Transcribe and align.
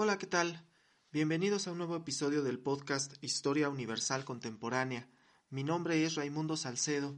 Hola, 0.00 0.16
¿qué 0.16 0.28
tal? 0.28 0.64
Bienvenidos 1.10 1.66
a 1.66 1.72
un 1.72 1.78
nuevo 1.78 1.96
episodio 1.96 2.44
del 2.44 2.60
podcast 2.60 3.14
Historia 3.20 3.68
Universal 3.68 4.24
Contemporánea. 4.24 5.08
Mi 5.50 5.64
nombre 5.64 6.04
es 6.04 6.14
Raimundo 6.14 6.56
Salcedo 6.56 7.16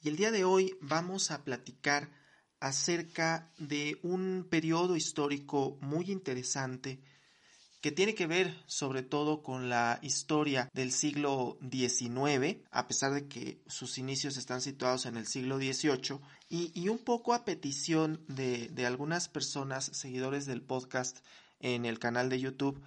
y 0.00 0.10
el 0.10 0.16
día 0.16 0.30
de 0.30 0.44
hoy 0.44 0.78
vamos 0.80 1.32
a 1.32 1.42
platicar 1.42 2.12
acerca 2.60 3.52
de 3.58 3.98
un 4.04 4.46
periodo 4.48 4.94
histórico 4.94 5.76
muy 5.80 6.12
interesante 6.12 7.02
que 7.80 7.90
tiene 7.90 8.14
que 8.14 8.28
ver 8.28 8.62
sobre 8.66 9.02
todo 9.02 9.42
con 9.42 9.68
la 9.68 9.98
historia 10.00 10.70
del 10.72 10.92
siglo 10.92 11.58
XIX, 11.68 12.58
a 12.70 12.86
pesar 12.86 13.12
de 13.12 13.26
que 13.26 13.60
sus 13.66 13.98
inicios 13.98 14.36
están 14.36 14.60
situados 14.60 15.04
en 15.06 15.16
el 15.16 15.26
siglo 15.26 15.56
XVIII, 15.56 16.20
y, 16.48 16.88
un 16.90 16.98
poco 16.98 17.34
a 17.34 17.44
petición 17.44 18.24
de, 18.28 18.68
de 18.68 18.86
algunas 18.86 19.28
personas, 19.28 19.86
seguidores 19.86 20.46
del 20.46 20.62
podcast, 20.62 21.18
en 21.60 21.84
el 21.84 21.98
canal 21.98 22.28
de 22.28 22.40
YouTube 22.40 22.82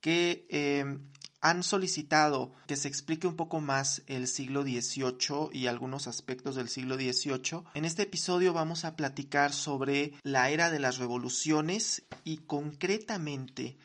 que 0.00 0.46
em, 0.50 1.10
han 1.40 1.62
solicitado 1.62 2.52
que 2.66 2.76
se 2.76 2.88
explique 2.88 3.26
un 3.26 3.36
poco 3.36 3.60
más 3.60 4.02
el 4.06 4.28
siglo 4.28 4.62
XVIII 4.62 5.50
y 5.52 5.66
algunos 5.66 6.06
aspectos 6.06 6.56
del 6.56 6.68
siglo 6.68 6.96
XVIII. 6.96 7.64
En 7.74 7.84
este 7.84 8.02
episodio 8.02 8.52
vamos 8.52 8.84
a 8.84 8.96
platicar 8.96 9.52
sobre 9.52 10.14
la 10.22 10.50
era 10.50 10.70
de 10.70 10.78
las 10.78 10.98
revoluciones 10.98 12.04
y 12.24 12.38
concretamente 12.38 13.76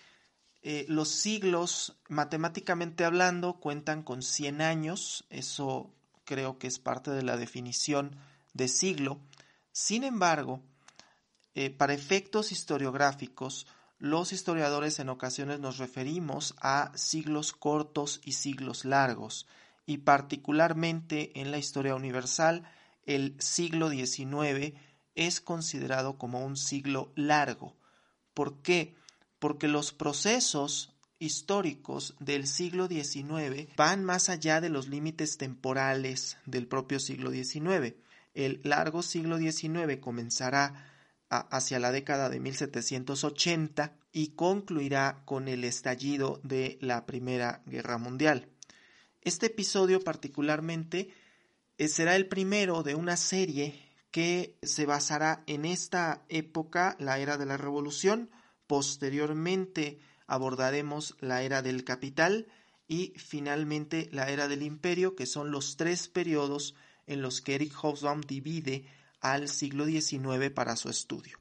eh, 0.64 0.86
los 0.90 1.10
siglos, 1.10 2.00
matemáticamente 2.10 3.06
hablando, 3.06 3.60
cuentan 3.60 4.02
con 4.02 4.24
100 4.24 4.62
años, 4.62 5.26
eso 5.30 5.94
creo 6.26 6.58
que 6.58 6.68
es 6.68 6.80
parte 6.80 7.12
de 7.12 7.22
la 7.22 7.38
definición 7.38 8.16
de 8.54 8.68
siglo. 8.70 9.20
Sin 9.72 10.04
embargo, 10.04 10.62
eh, 11.54 11.70
para 11.70 11.94
efectos 11.94 12.52
historiográficos, 12.52 13.68
los 14.00 14.34
historiadores 14.34 14.98
en 15.00 15.10
ocasiones 15.10 15.60
nos 15.60 15.78
referimos 15.78 16.56
a 16.60 16.92
siglos 16.96 17.54
cortos 17.54 18.20
y 18.24 18.32
siglos 18.32 18.84
largos, 18.84 19.48
y 19.86 20.00
particularmente 20.00 21.40
en 21.40 21.52
la 21.52 21.60
historia 21.60 21.94
universal, 21.94 22.64
el 23.06 23.36
siglo 23.40 23.90
XIX 23.90 24.74
es 25.16 25.42
considerado 25.42 26.18
como 26.18 26.46
un 26.46 26.58
siglo 26.58 27.12
largo. 27.16 27.76
¿Por 28.34 28.62
qué? 28.62 28.96
Porque 29.40 29.68
los 29.68 29.92
procesos 29.94 30.94
históricos 31.20 32.16
del 32.20 32.48
siglo 32.48 32.88
XIX 32.88 33.70
van 33.78 34.04
más 34.04 34.30
allá 34.30 34.60
de 34.60 34.70
los 34.70 34.88
límites 34.88 35.38
temporales 35.38 36.38
del 36.46 36.68
propio 36.68 37.00
siglo 37.00 37.32
XIX. 37.32 37.96
El 38.34 38.60
largo 38.64 39.04
siglo 39.04 39.38
XIX 39.38 39.98
comenzará 40.00 40.90
hacia 41.30 41.80
la 41.80 41.92
década 41.92 42.30
de 42.30 42.40
1780 42.40 43.96
y 44.12 44.30
concluirá 44.30 45.22
con 45.26 45.48
el 45.48 45.64
estallido 45.64 46.40
de 46.44 46.78
la 46.82 47.06
Primera 47.06 47.62
Guerra 47.66 47.98
Mundial. 47.98 48.48
Este 49.22 49.48
episodio 49.48 50.02
particularmente 50.02 51.14
eh, 51.78 51.88
será 51.88 52.16
el 52.16 52.28
primero 52.28 52.84
de 52.84 52.96
una 52.96 53.18
serie 53.18 53.83
que 54.14 54.60
se 54.62 54.86
basará 54.86 55.44
en 55.48 55.66
esta 55.66 56.24
época, 56.30 56.96
la 57.00 57.18
era 57.18 57.40
de 57.40 57.48
la 57.48 57.58
revolución, 57.58 58.30
posteriormente 58.68 60.00
abordaremos 60.28 61.18
la 61.20 61.42
era 61.42 61.64
del 61.64 61.84
capital 61.84 62.48
y 62.88 63.14
finalmente 63.18 64.10
la 64.12 64.30
era 64.30 64.48
del 64.48 64.62
imperio, 64.62 65.16
que 65.16 65.26
son 65.26 65.50
los 65.50 65.78
tres 65.78 66.10
periodos 66.10 66.76
en 67.08 67.24
los 67.24 67.42
que 67.42 67.56
Eric 67.56 67.74
Hobsbawm 67.74 68.22
divide 68.22 68.86
al 69.20 69.50
siglo 69.50 69.88
XIX 69.88 70.52
para 70.54 70.76
su 70.76 70.90
estudio. 70.90 71.40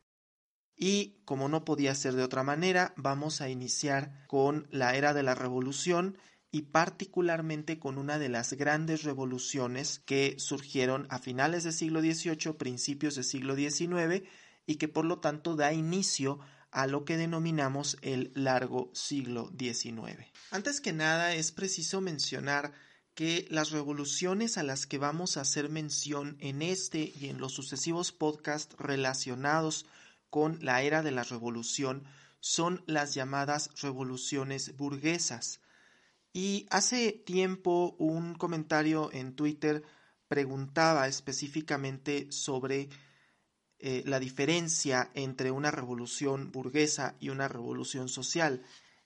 Y 0.74 1.20
como 1.26 1.50
no 1.50 1.66
podía 1.66 1.94
ser 1.94 2.14
de 2.14 2.22
otra 2.22 2.42
manera, 2.42 2.94
vamos 2.96 3.42
a 3.42 3.50
iniciar 3.50 4.26
con 4.28 4.66
la 4.70 4.96
era 4.96 5.12
de 5.12 5.22
la 5.22 5.34
revolución 5.34 6.16
y 6.52 6.62
particularmente 6.62 7.78
con 7.78 7.96
una 7.96 8.18
de 8.18 8.28
las 8.28 8.52
grandes 8.52 9.04
revoluciones 9.04 10.02
que 10.04 10.36
surgieron 10.38 11.06
a 11.08 11.18
finales 11.18 11.64
del 11.64 11.72
siglo 11.72 12.02
XVIII, 12.02 12.52
principios 12.58 13.14
del 13.14 13.24
siglo 13.24 13.56
XIX 13.56 14.22
y 14.66 14.76
que 14.76 14.86
por 14.86 15.06
lo 15.06 15.18
tanto 15.18 15.56
da 15.56 15.72
inicio 15.72 16.38
a 16.70 16.86
lo 16.86 17.06
que 17.06 17.16
denominamos 17.16 17.96
el 18.02 18.32
largo 18.34 18.90
siglo 18.94 19.50
XIX. 19.58 20.26
Antes 20.50 20.82
que 20.82 20.92
nada 20.92 21.34
es 21.34 21.52
preciso 21.52 22.02
mencionar 22.02 22.72
que 23.14 23.46
las 23.50 23.70
revoluciones 23.70 24.58
a 24.58 24.62
las 24.62 24.86
que 24.86 24.98
vamos 24.98 25.36
a 25.36 25.42
hacer 25.42 25.70
mención 25.70 26.36
en 26.40 26.60
este 26.60 27.12
y 27.18 27.28
en 27.28 27.38
los 27.38 27.52
sucesivos 27.52 28.12
podcasts 28.12 28.76
relacionados 28.78 29.86
con 30.28 30.58
la 30.62 30.82
era 30.82 31.02
de 31.02 31.12
la 31.12 31.24
revolución 31.24 32.04
son 32.40 32.82
las 32.86 33.14
llamadas 33.14 33.70
revoluciones 33.80 34.76
burguesas. 34.76 35.61
Y 36.32 36.66
hace 36.70 37.12
tiempo 37.12 37.94
un 37.98 38.34
comentario 38.34 39.10
en 39.12 39.34
Twitter 39.34 39.82
preguntaba 40.28 41.06
específicamente 41.08 42.32
sobre 42.32 42.88
eh, 43.78 44.02
la 44.06 44.18
diferencia 44.18 45.10
entre 45.14 45.50
una 45.50 45.70
revolución 45.70 46.50
burguesa 46.52 47.16
y 47.20 47.28
una 47.28 47.48
revolución 47.48 48.08
social. 48.08 48.62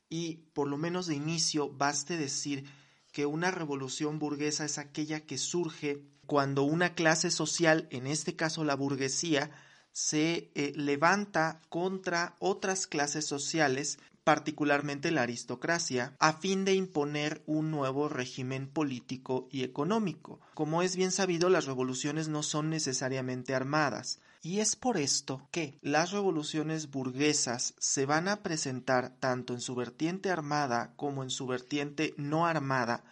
Y 0.08 0.36
por 0.52 0.68
lo 0.68 0.76
menos 0.76 1.06
de 1.06 1.16
inicio 1.16 1.68
baste 1.70 2.16
decir 2.16 2.64
que 3.10 3.26
una 3.26 3.50
revolución 3.50 4.18
burguesa 4.18 4.64
es 4.64 4.78
aquella 4.78 5.26
que 5.26 5.38
surge 5.38 6.04
cuando 6.26 6.62
una 6.62 6.94
clase 6.94 7.30
social, 7.30 7.88
en 7.90 8.06
este 8.06 8.36
caso 8.36 8.64
la 8.64 8.76
burguesía, 8.76 9.50
se 9.92 10.52
eh, 10.54 10.74
levanta 10.76 11.62
contra 11.70 12.36
otras 12.38 12.86
clases 12.86 13.24
sociales 13.24 13.98
particularmente 14.26 15.12
la 15.12 15.22
aristocracia, 15.22 16.16
a 16.18 16.32
fin 16.32 16.64
de 16.64 16.74
imponer 16.74 17.44
un 17.46 17.70
nuevo 17.70 18.08
régimen 18.08 18.66
político 18.66 19.46
y 19.52 19.62
económico. 19.62 20.40
Como 20.54 20.82
es 20.82 20.96
bien 20.96 21.12
sabido, 21.12 21.48
las 21.48 21.66
revoluciones 21.66 22.26
no 22.26 22.42
son 22.42 22.68
necesariamente 22.68 23.54
armadas, 23.54 24.18
y 24.42 24.58
es 24.58 24.74
por 24.74 24.96
esto 24.96 25.46
que 25.52 25.78
las 25.80 26.10
revoluciones 26.10 26.90
burguesas 26.90 27.74
se 27.78 28.04
van 28.04 28.26
a 28.26 28.42
presentar 28.42 29.14
tanto 29.20 29.54
en 29.54 29.60
su 29.60 29.76
vertiente 29.76 30.32
armada 30.32 30.92
como 30.96 31.22
en 31.22 31.30
su 31.30 31.46
vertiente 31.46 32.12
no 32.16 32.46
armada, 32.46 33.04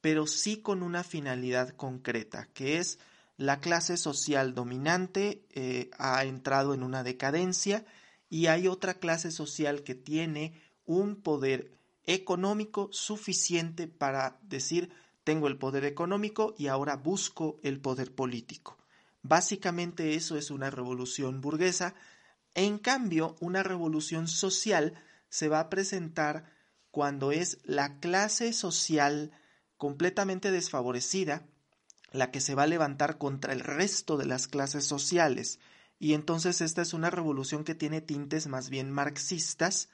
pero 0.00 0.26
sí 0.26 0.62
con 0.62 0.82
una 0.82 1.04
finalidad 1.04 1.68
concreta, 1.68 2.48
que 2.54 2.78
es 2.78 2.98
la 3.36 3.60
clase 3.60 3.98
social 3.98 4.54
dominante 4.54 5.44
eh, 5.50 5.90
ha 5.98 6.24
entrado 6.24 6.72
en 6.72 6.82
una 6.82 7.02
decadencia 7.02 7.84
y 8.28 8.46
hay 8.46 8.68
otra 8.68 8.94
clase 8.94 9.30
social 9.30 9.82
que 9.82 9.94
tiene 9.94 10.60
un 10.84 11.16
poder 11.16 11.72
económico 12.04 12.88
suficiente 12.92 13.88
para 13.88 14.38
decir 14.42 14.90
tengo 15.24 15.48
el 15.48 15.58
poder 15.58 15.84
económico 15.84 16.54
y 16.56 16.68
ahora 16.68 16.94
busco 16.94 17.58
el 17.64 17.80
poder 17.80 18.14
político. 18.14 18.78
Básicamente 19.22 20.14
eso 20.14 20.36
es 20.36 20.52
una 20.52 20.70
revolución 20.70 21.40
burguesa. 21.40 21.96
En 22.54 22.78
cambio, 22.78 23.34
una 23.40 23.64
revolución 23.64 24.28
social 24.28 24.94
se 25.28 25.48
va 25.48 25.58
a 25.58 25.68
presentar 25.68 26.52
cuando 26.92 27.32
es 27.32 27.58
la 27.64 27.98
clase 27.98 28.52
social 28.52 29.32
completamente 29.76 30.52
desfavorecida, 30.52 31.44
la 32.12 32.30
que 32.30 32.40
se 32.40 32.54
va 32.54 32.62
a 32.62 32.68
levantar 32.68 33.18
contra 33.18 33.52
el 33.52 33.60
resto 33.60 34.16
de 34.16 34.26
las 34.26 34.46
clases 34.46 34.84
sociales. 34.84 35.58
Y 35.98 36.14
entonces 36.14 36.60
esta 36.60 36.82
es 36.82 36.92
una 36.92 37.10
revolución 37.10 37.64
que 37.64 37.74
tiene 37.74 38.00
tintes 38.00 38.46
más 38.46 38.70
bien 38.70 38.90
marxistas, 38.90 39.88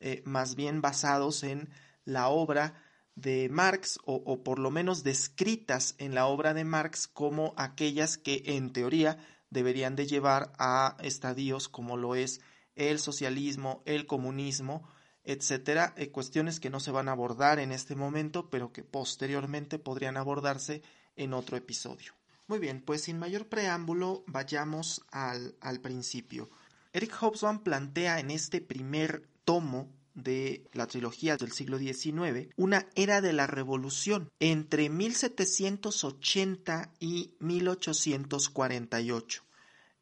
eh, 0.00 0.22
más 0.24 0.54
bien 0.54 0.80
basados 0.80 1.42
en 1.42 1.70
la 2.04 2.28
obra 2.28 2.82
de 3.14 3.48
Marx 3.48 3.98
o, 4.04 4.44
por 4.44 4.60
lo 4.60 4.70
menos 4.70 5.02
descritas 5.02 5.96
en 5.98 6.14
la 6.14 6.26
obra 6.26 6.54
de 6.54 6.64
Marx 6.64 7.08
como 7.08 7.52
aquellas 7.56 8.16
que 8.16 8.42
en 8.46 8.72
teoría 8.72 9.18
deberían 9.50 9.96
de 9.96 10.06
llevar 10.06 10.52
a 10.58 10.96
estadios 11.00 11.68
como 11.68 11.96
lo 11.96 12.14
es 12.14 12.40
el 12.76 13.00
socialismo, 13.00 13.82
el 13.86 14.06
comunismo, 14.06 14.88
etcétera, 15.24 15.94
eh, 15.96 16.10
cuestiones 16.10 16.60
que 16.60 16.70
no 16.70 16.78
se 16.78 16.92
van 16.92 17.08
a 17.08 17.12
abordar 17.12 17.58
en 17.58 17.72
este 17.72 17.96
momento, 17.96 18.50
pero 18.50 18.72
que 18.72 18.84
posteriormente 18.84 19.80
podrían 19.80 20.16
abordarse 20.16 20.82
en 21.16 21.34
otro 21.34 21.56
episodio. 21.56 22.17
Muy 22.48 22.58
bien, 22.58 22.80
pues 22.80 23.02
sin 23.02 23.18
mayor 23.18 23.46
preámbulo, 23.46 24.24
vayamos 24.26 25.04
al, 25.10 25.54
al 25.60 25.80
principio. 25.80 26.48
Eric 26.94 27.14
Hobsbawm 27.20 27.62
plantea 27.62 28.20
en 28.20 28.30
este 28.30 28.62
primer 28.62 29.28
tomo 29.44 29.92
de 30.14 30.64
la 30.72 30.86
trilogía 30.86 31.36
del 31.36 31.52
siglo 31.52 31.76
XIX, 31.78 32.48
una 32.56 32.86
era 32.94 33.20
de 33.20 33.34
la 33.34 33.46
revolución 33.46 34.30
entre 34.40 34.88
1780 34.88 36.94
y 36.98 37.34
1848. 37.38 39.44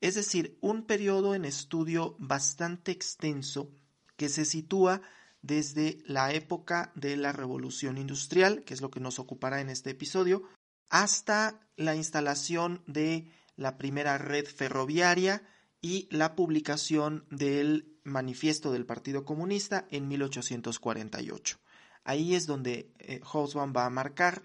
Es 0.00 0.14
decir, 0.14 0.56
un 0.60 0.84
periodo 0.84 1.34
en 1.34 1.44
estudio 1.44 2.14
bastante 2.20 2.93
extenso 2.93 3.72
que 4.16 4.28
se 4.28 4.44
sitúa 4.44 5.02
desde 5.43 5.98
la 6.06 6.32
época 6.32 6.93
de 6.94 7.16
la 7.16 7.32
revolución 7.32 7.98
industrial, 7.98 8.62
que 8.64 8.75
es 8.75 8.81
lo 8.81 8.93
que 8.93 9.00
nos 9.00 9.19
ocupará 9.19 9.60
en 9.60 9.69
este 9.69 9.90
episodio, 9.90 10.44
hasta 10.88 11.61
la 11.77 11.94
instalación 11.94 12.83
de 12.87 13.31
la 13.56 13.79
primera 13.79 14.19
red 14.19 14.47
ferroviaria 14.47 15.43
y 15.81 16.09
la 16.11 16.35
publicación 16.35 17.27
del 17.31 17.97
manifiesto 18.05 18.73
del 18.73 18.87
Partido 18.87 19.25
Comunista 19.25 19.87
en 19.91 20.09
1848. 20.09 21.59
Ahí 22.05 22.35
es 22.35 22.47
donde 22.47 22.93
eh, 22.99 23.21
va 23.25 23.85
a 23.85 23.91
marcar 23.91 24.43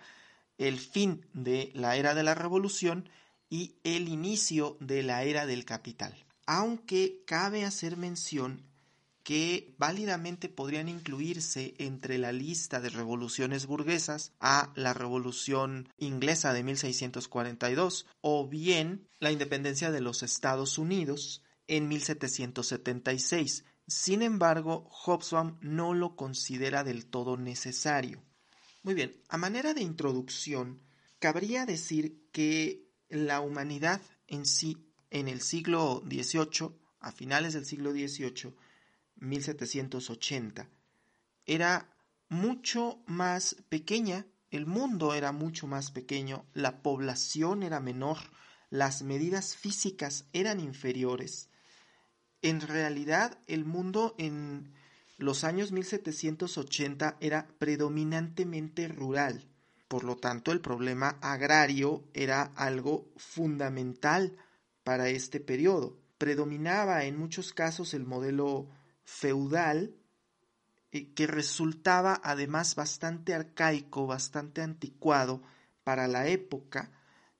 el 0.57 0.79
fin 0.79 1.25
de 1.33 1.71
la 1.73 1.95
era 1.95 2.13
de 2.15 2.23
la 2.23 2.35
revolución 2.35 3.09
y 3.49 3.75
el 3.83 4.07
inicio 4.07 4.77
de 4.79 5.03
la 5.03 5.23
era 5.23 5.45
del 5.45 5.65
capital. 5.65 6.25
Aunque 6.45 7.23
cabe 7.25 7.65
hacer 7.65 7.97
mención 7.97 8.70
que 9.23 9.75
válidamente 9.77 10.49
podrían 10.49 10.89
incluirse 10.89 11.75
entre 11.77 12.17
la 12.17 12.31
lista 12.31 12.79
de 12.81 12.89
revoluciones 12.89 13.67
burguesas 13.67 14.33
a 14.39 14.71
la 14.75 14.93
revolución 14.93 15.89
inglesa 15.97 16.53
de 16.53 16.63
1642 16.63 18.07
o 18.21 18.47
bien 18.47 19.07
la 19.19 19.31
independencia 19.31 19.91
de 19.91 20.01
los 20.01 20.23
Estados 20.23 20.77
Unidos 20.77 21.43
en 21.67 21.87
1776. 21.87 23.65
Sin 23.87 24.21
embargo, 24.21 24.87
Hobsbawm 24.89 25.57
no 25.61 25.93
lo 25.93 26.15
considera 26.15 26.83
del 26.83 27.05
todo 27.05 27.37
necesario. 27.37 28.23
Muy 28.83 28.95
bien, 28.95 29.21
a 29.29 29.37
manera 29.37 29.73
de 29.73 29.81
introducción, 29.81 30.81
cabría 31.19 31.65
decir 31.65 32.23
que 32.31 32.87
la 33.09 33.41
humanidad 33.41 34.01
en 34.27 34.45
sí 34.45 34.77
en 35.11 35.27
el 35.27 35.41
siglo 35.41 36.01
XVIII, 36.09 36.71
a 37.01 37.11
finales 37.11 37.53
del 37.53 37.65
siglo 37.65 37.91
XVIII, 37.91 38.55
1780, 39.21 40.69
era 41.45 41.95
mucho 42.27 43.01
más 43.07 43.55
pequeña, 43.69 44.25
el 44.49 44.65
mundo 44.65 45.13
era 45.13 45.31
mucho 45.31 45.67
más 45.67 45.91
pequeño, 45.91 46.45
la 46.53 46.81
población 46.81 47.63
era 47.63 47.79
menor, 47.79 48.17
las 48.69 49.01
medidas 49.01 49.55
físicas 49.55 50.25
eran 50.33 50.59
inferiores. 50.59 51.49
En 52.41 52.61
realidad, 52.61 53.37
el 53.47 53.65
mundo 53.65 54.15
en 54.17 54.73
los 55.17 55.43
años 55.43 55.71
1780 55.71 57.17
era 57.19 57.47
predominantemente 57.59 58.87
rural. 58.87 59.47
Por 59.87 60.03
lo 60.03 60.15
tanto, 60.15 60.51
el 60.51 60.61
problema 60.61 61.17
agrario 61.21 62.03
era 62.13 62.43
algo 62.55 63.11
fundamental 63.17 64.37
para 64.83 65.09
este 65.09 65.39
periodo. 65.39 65.99
Predominaba 66.17 67.03
en 67.03 67.17
muchos 67.17 67.53
casos 67.53 67.93
el 67.93 68.05
modelo 68.05 68.69
feudal 69.03 69.95
que 70.91 71.25
resultaba 71.25 72.19
además 72.23 72.75
bastante 72.75 73.33
arcaico, 73.33 74.07
bastante 74.07 74.61
anticuado 74.61 75.41
para 75.83 76.07
la 76.07 76.27
época, 76.27 76.91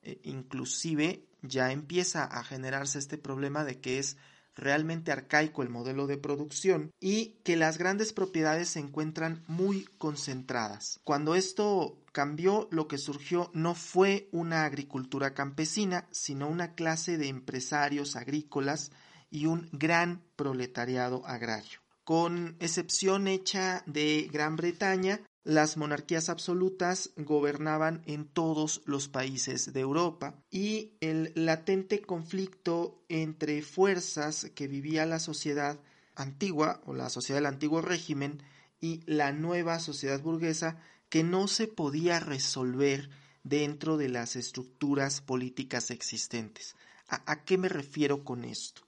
eh, 0.02 0.22
inclusive 0.24 1.28
ya 1.42 1.72
empieza 1.72 2.24
a 2.24 2.44
generarse 2.44 2.98
este 2.98 3.18
problema 3.18 3.66
de 3.66 3.80
que 3.80 4.00
es 4.00 4.18
realmente 4.56 5.12
arcaico 5.12 5.64
el 5.64 5.70
modelo 5.70 6.08
de 6.08 6.18
producción 6.18 6.92
y 7.00 7.40
que 7.44 7.56
las 7.56 7.78
grandes 7.78 8.14
propiedades 8.14 8.70
se 8.70 8.80
encuentran 8.80 9.44
muy 9.48 9.86
concentradas. 9.98 11.00
Cuando 11.04 11.36
esto 11.36 12.04
cambió, 12.12 12.68
lo 12.72 12.88
que 12.88 12.98
surgió 12.98 13.50
no 13.54 13.76
fue 13.76 14.30
una 14.32 14.66
agricultura 14.66 15.34
campesina, 15.34 16.08
sino 16.12 16.48
una 16.48 16.76
clase 16.76 17.18
de 17.18 17.28
empresarios 17.28 18.16
agrícolas 18.16 18.92
y 19.32 19.48
un 19.48 19.70
gran 19.72 20.22
proletariado 20.36 21.26
agrario. 21.26 21.80
Con 22.04 22.58
excepción 22.60 23.28
hecha 23.28 23.84
de 23.88 24.30
Gran 24.32 24.56
Bretaña, 24.56 25.22
las 25.44 25.78
monarquías 25.78 26.30
absolutas 26.30 27.12
gobernaban 27.16 28.04
en 28.06 28.26
todos 28.26 28.82
los 28.86 29.08
países 29.08 29.74
de 29.74 29.80
Europa 29.80 30.36
y 30.52 30.94
el 31.00 31.32
latente 31.34 32.02
conflicto 32.02 33.04
entre 33.10 33.64
fuerzas 33.64 34.52
que 34.54 34.68
vivía 34.68 35.06
la 35.08 35.20
sociedad 35.20 35.80
antigua 36.16 36.82
o 36.86 36.94
la 36.94 37.10
sociedad 37.10 37.40
del 37.40 37.48
antiguo 37.48 37.82
régimen 37.82 38.44
y 38.80 39.02
la 39.06 39.32
nueva 39.32 39.80
sociedad 39.80 40.22
burguesa 40.22 40.78
que 41.10 41.24
no 41.24 41.48
se 41.48 41.68
podía 41.68 42.20
resolver 42.20 43.10
dentro 43.44 43.98
de 43.98 44.10
las 44.10 44.36
estructuras 44.36 45.22
políticas 45.22 45.92
existentes. 45.92 46.76
¿A, 47.08 47.44
qué 47.44 47.58
me 47.58 47.68
refiero 47.68 48.24
con 48.24 48.46
esto? 48.46 48.84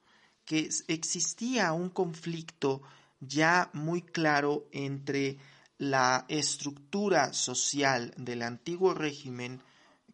Que 0.45 0.69
existía 0.87 1.73
un 1.73 1.89
conflicto 1.89 2.81
ya 3.19 3.69
muy 3.73 4.01
claro 4.01 4.67
entre 4.71 5.37
la 5.77 6.25
estructura 6.27 7.33
social 7.33 8.13
del 8.17 8.41
antiguo 8.41 8.93
régimen 8.93 9.61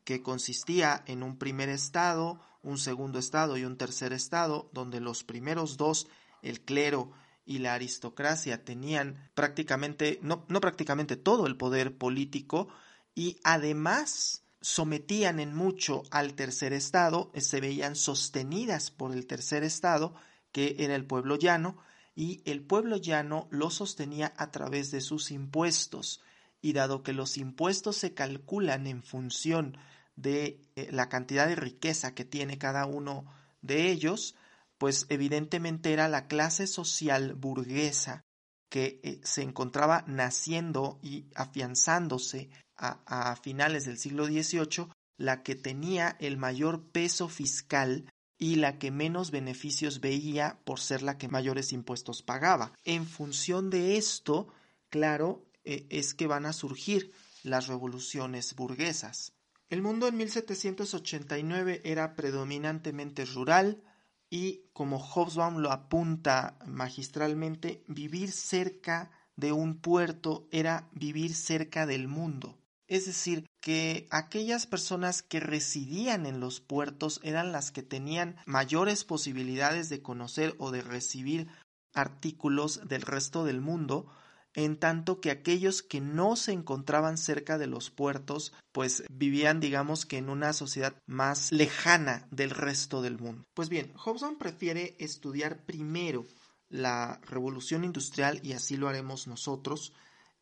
que 0.04 0.24
consistía 0.24 1.04
en 1.06 1.22
un 1.22 1.38
primer 1.38 1.70
estado, 1.70 2.42
un 2.64 2.78
segundo 2.78 3.20
estado 3.20 3.58
y 3.58 3.66
un 3.66 3.78
tercer 3.78 4.14
estado, 4.14 4.70
donde 4.74 5.00
los 5.00 5.24
primeros 5.24 5.78
dos, 5.78 6.08
el 6.42 6.62
clero 6.62 7.12
y 7.46 7.60
la 7.60 7.74
aristocracia, 7.74 8.64
tenían 8.64 9.30
prácticamente, 9.34 10.20
no, 10.22 10.46
no 10.48 10.62
prácticamente 10.62 11.16
todo 11.16 11.46
el 11.46 11.58
poder 11.58 11.98
político 11.98 12.70
y 13.14 13.38
además 13.44 14.44
sometían 14.62 15.40
en 15.40 15.54
mucho 15.54 16.04
al 16.12 16.34
tercer 16.34 16.74
estado, 16.74 17.32
se 17.36 17.62
veían 17.62 17.96
sostenidas 17.96 18.92
por 18.92 19.14
el 19.14 19.26
tercer 19.26 19.64
estado, 19.64 20.16
que 20.52 20.76
era 20.80 20.96
el 20.96 21.06
pueblo 21.06 21.38
llano, 21.38 21.78
y 22.16 22.42
el 22.46 22.62
pueblo 22.62 22.98
llano 22.98 23.48
lo 23.50 23.70
sostenía 23.70 24.34
a 24.38 24.52
través 24.52 24.92
de 24.92 25.02
sus 25.02 25.32
impuestos, 25.32 26.22
y 26.62 26.74
dado 26.74 27.04
que 27.04 27.14
los 27.14 27.38
impuestos 27.38 27.96
se 27.96 28.14
calculan 28.14 28.88
en 28.88 29.04
función 29.04 29.78
de 30.16 30.68
eh, 30.76 30.90
la 30.92 31.08
cantidad 31.08 31.48
de 31.48 31.56
riqueza 31.56 32.14
que 32.14 32.26
tiene 32.26 32.58
cada 32.58 32.86
uno 32.86 33.26
de 33.62 33.90
ellos, 33.90 34.36
pues 34.78 35.06
evidentemente 35.10 35.94
era 35.94 36.10
la 36.10 36.28
clase 36.28 36.68
social 36.68 37.36
burguesa 37.36 38.26
que 38.70 39.00
eh, 39.04 39.22
se 39.24 39.42
encontraba 39.42 40.04
naciendo 40.08 41.00
y 41.02 41.28
afianzándose 41.36 42.50
a, 42.80 43.36
finales 43.36 43.86
del 43.86 43.98
siglo 43.98 44.26
XVIII, 44.26 44.88
la 45.18 45.44
que 45.44 45.56
tenía 45.56 46.16
el 46.20 46.38
mayor 46.38 46.82
peso 46.82 47.28
fiscal 47.28 48.10
y 48.38 48.56
la 48.56 48.80
que 48.80 48.90
menos 48.90 49.32
beneficios 49.32 50.00
veía 50.00 50.60
por 50.64 50.80
ser 50.80 51.02
la 51.02 51.18
que 51.18 51.28
mayores 51.28 51.74
impuestos 51.74 52.24
pagaba. 52.24 52.72
En 52.86 53.06
función 53.06 53.70
de 53.70 53.98
esto, 53.98 54.48
claro, 54.90 55.46
eh, 55.66 55.86
es 55.90 56.14
que 56.14 56.28
van 56.28 56.46
a 56.46 56.54
surgir 56.54 57.12
las 57.44 57.68
revoluciones 57.68 58.56
burguesas. 58.56 59.34
El 59.70 59.82
mundo 59.82 60.08
en 60.08 60.18
1789 60.18 61.82
era 61.84 62.16
predominantemente 62.16 63.26
rural 63.26 63.84
y, 64.30 64.64
como 64.74 65.00
Hobsbawm 65.00 65.58
lo 65.58 65.72
apunta 65.72 66.58
magistralmente, 66.66 67.84
vivir 67.88 68.32
cerca 68.32 69.12
de 69.36 69.52
un 69.52 69.80
puerto 69.80 70.48
era 70.52 70.90
vivir 70.92 71.34
cerca 71.34 71.86
del 71.86 72.08
mundo. 72.08 72.59
Es 72.90 73.06
decir, 73.06 73.46
que 73.62 74.08
aquellas 74.10 74.66
personas 74.66 75.22
que 75.22 75.40
residían 75.40 76.26
en 76.26 76.40
los 76.40 76.60
puertos 76.60 77.20
eran 77.24 77.52
las 77.52 77.72
que 77.72 77.84
tenían 77.84 78.36
mayores 78.48 79.06
posibilidades 79.06 79.90
de 79.90 80.02
conocer 80.02 80.56
o 80.58 80.72
de 80.72 80.82
recibir 80.82 81.48
artículos 81.94 82.88
del 82.88 83.04
resto 83.04 83.46
del 83.46 83.62
mundo 83.62 84.12
en 84.56 84.78
tanto 84.78 85.22
que 85.22 85.30
aquellos 85.30 85.84
que 85.84 86.02
no 86.02 86.36
se 86.36 86.52
encontraban 86.52 87.18
cerca 87.18 87.60
de 87.60 87.68
los 87.68 87.92
puertos, 87.92 88.54
pues 88.72 89.04
vivían, 89.12 89.60
digamos 89.60 90.08
que 90.08 90.18
en 90.18 90.30
una 90.30 90.54
sociedad 90.54 90.96
más 91.06 91.52
lejana 91.52 92.28
del 92.32 92.50
resto 92.50 93.04
del 93.04 93.20
mundo. 93.20 93.44
Pues 93.54 93.70
bien, 93.70 93.94
Hobson 94.04 94.38
prefiere 94.40 94.96
estudiar 95.00 95.64
primero 95.66 96.26
la 96.68 97.20
revolución 97.28 97.84
industrial 97.84 98.40
y 98.44 98.54
así 98.54 98.78
lo 98.78 98.88
haremos 98.88 99.28
nosotros, 99.28 99.94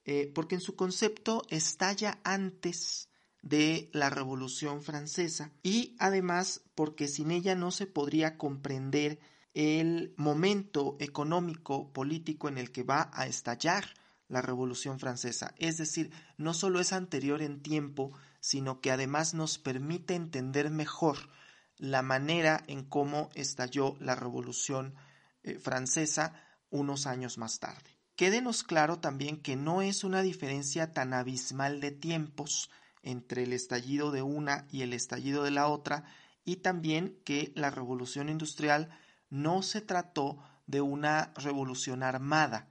eh, 0.08 0.32
porque 0.34 0.56
en 0.56 0.62
su 0.62 0.78
concepto 0.78 1.44
estalla 1.50 2.20
antes 2.24 3.10
de 3.42 3.90
la 3.92 4.10
Revolución 4.10 4.82
Francesa 4.82 5.52
y 5.64 5.98
además 6.00 6.64
porque 6.76 7.10
sin 7.10 7.30
ella 7.30 7.56
no 7.56 7.72
se 7.72 7.88
podría 7.88 8.38
comprender 8.38 9.20
el 9.54 10.14
momento 10.16 10.96
económico 11.00 11.92
político 11.92 12.48
en 12.48 12.58
el 12.58 12.72
que 12.72 12.84
va 12.84 13.12
a 13.14 13.28
estallar 13.28 13.94
la 14.30 14.42
Revolución 14.42 14.98
Francesa. 14.98 15.54
Es 15.58 15.78
decir, 15.78 16.12
no 16.38 16.54
solo 16.54 16.80
es 16.80 16.94
anterior 16.94 17.42
en 17.42 17.62
tiempo, 17.62 18.12
sino 18.40 18.80
que 18.80 18.92
además 18.92 19.34
nos 19.34 19.58
permite 19.58 20.16
entender 20.16 20.70
mejor 20.70 21.18
la 21.76 22.02
manera 22.02 22.64
en 22.68 22.86
cómo 22.86 23.30
estalló 23.36 23.98
la 24.00 24.16
Revolución 24.16 24.96
eh, 25.44 25.60
Francesa 25.60 26.34
unos 26.70 27.08
años 27.08 27.38
más 27.38 27.60
tarde. 27.60 27.97
Quédenos 28.18 28.64
claro 28.64 28.98
también 28.98 29.38
que 29.38 29.56
no 29.56 29.84
es 29.84 30.04
una 30.04 30.24
diferencia 30.24 30.92
tan 30.92 31.14
abismal 31.14 31.80
de 31.80 31.92
tiempos 31.92 32.72
entre 33.04 33.44
el 33.44 33.54
estallido 33.54 34.10
de 34.10 34.24
una 34.24 34.66
y 34.72 34.82
el 34.82 34.94
estallido 34.94 35.44
de 35.44 35.52
la 35.52 35.68
otra, 35.68 36.04
y 36.44 36.56
también 36.56 37.16
que 37.24 37.52
la 37.54 37.70
revolución 37.70 38.30
industrial 38.30 38.90
no 39.30 39.62
se 39.62 39.82
trató 39.82 40.40
de 40.66 40.82
una 40.82 41.32
revolución 41.36 42.02
armada, 42.02 42.68